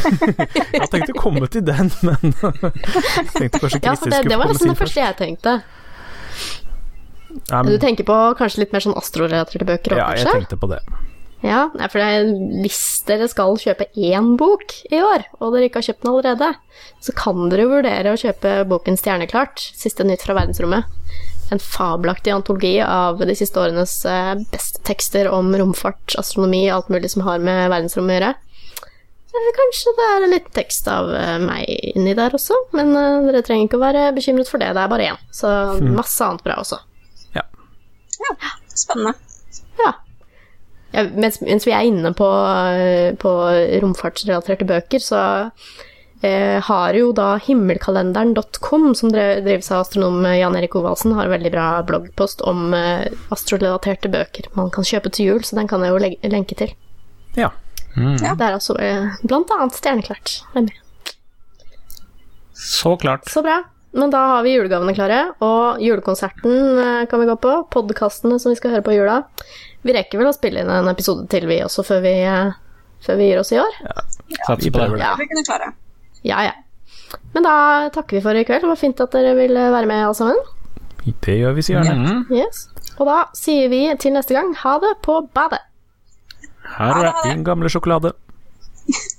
[0.80, 2.34] Jeg tenkte å komme til den, men
[3.36, 5.60] tenkte kanskje Ja, Kristin for det, det var nesten det første jeg tenkte.
[7.52, 10.72] Um, Du tenker på kanskje litt mer sånn astrorelaterte bøker òg, ja, jeg tenkte på
[10.72, 10.82] det.
[11.40, 12.04] Ja, for
[12.66, 16.50] hvis dere skal kjøpe én bok i år, og dere ikke har kjøpt den allerede,
[17.00, 20.90] så kan dere vurdere å kjøpe boken Stjerneklart, siste nytt fra verdensrommet.
[21.56, 27.10] En fabelaktig antologi av de siste årenes eh, beste tekster om romfart, astronomi, alt mulig
[27.16, 28.34] som har med verdensrommet å gjøre.
[29.30, 33.46] Eh, Kanskje det er litt tekst av eh, meg inni der også, men eh, dere
[33.48, 35.24] trenger ikke å være bekymret for det, det er bare én.
[35.34, 35.56] Så
[35.96, 36.84] masse annet bra også.
[37.40, 37.48] Ja.
[38.28, 39.16] Ja, spennende.
[39.80, 39.96] Ja.
[40.94, 42.28] Ja mens, mens vi er inne på,
[42.74, 43.32] eh, på
[43.84, 45.22] romfartsrelaterte bøker, så
[46.24, 51.36] eh, har jo da himmelkalenderen.com, som dre- drives av astronom Jan Erik Ovalsen, har en
[51.38, 55.86] veldig bra bloggpost om eh, astrorelaterte bøker man kan kjøpe til jul, så den kan
[55.86, 56.76] jeg jo legge, lenke til.
[58.20, 58.36] ja.
[58.36, 60.36] Det er altså eh, blant annet Stjerneklart.
[60.56, 60.68] er.
[62.54, 63.26] Så klart.
[63.30, 63.64] Så bra.
[63.92, 67.54] Men da har vi julegavene klare, og julekonserten eh, kan vi gå på.
[67.74, 69.24] Podkastene som vi skal høre på jula.
[69.84, 72.52] Vi rekker vel å spille inn en episode til, vi også, før vi, eh,
[73.06, 73.78] før vi gir oss i år.
[74.48, 75.06] Satser vi på prøver det.
[75.06, 75.14] Ja.
[75.20, 75.72] Vi kunne klare.
[76.28, 76.56] Ja, ja.
[77.34, 77.56] Men da
[77.96, 78.66] takker vi for i kveld.
[78.66, 80.42] Det var fint at dere ville være med, alle sammen.
[81.24, 81.96] Det gjør vi så gjerne.
[81.96, 82.26] Mhm.
[82.36, 82.68] Yes.
[83.00, 85.62] Og da sier vi til neste gang ha det på badet.
[86.70, 87.14] Det bra.
[87.24, 88.14] Din gamle sjokolade.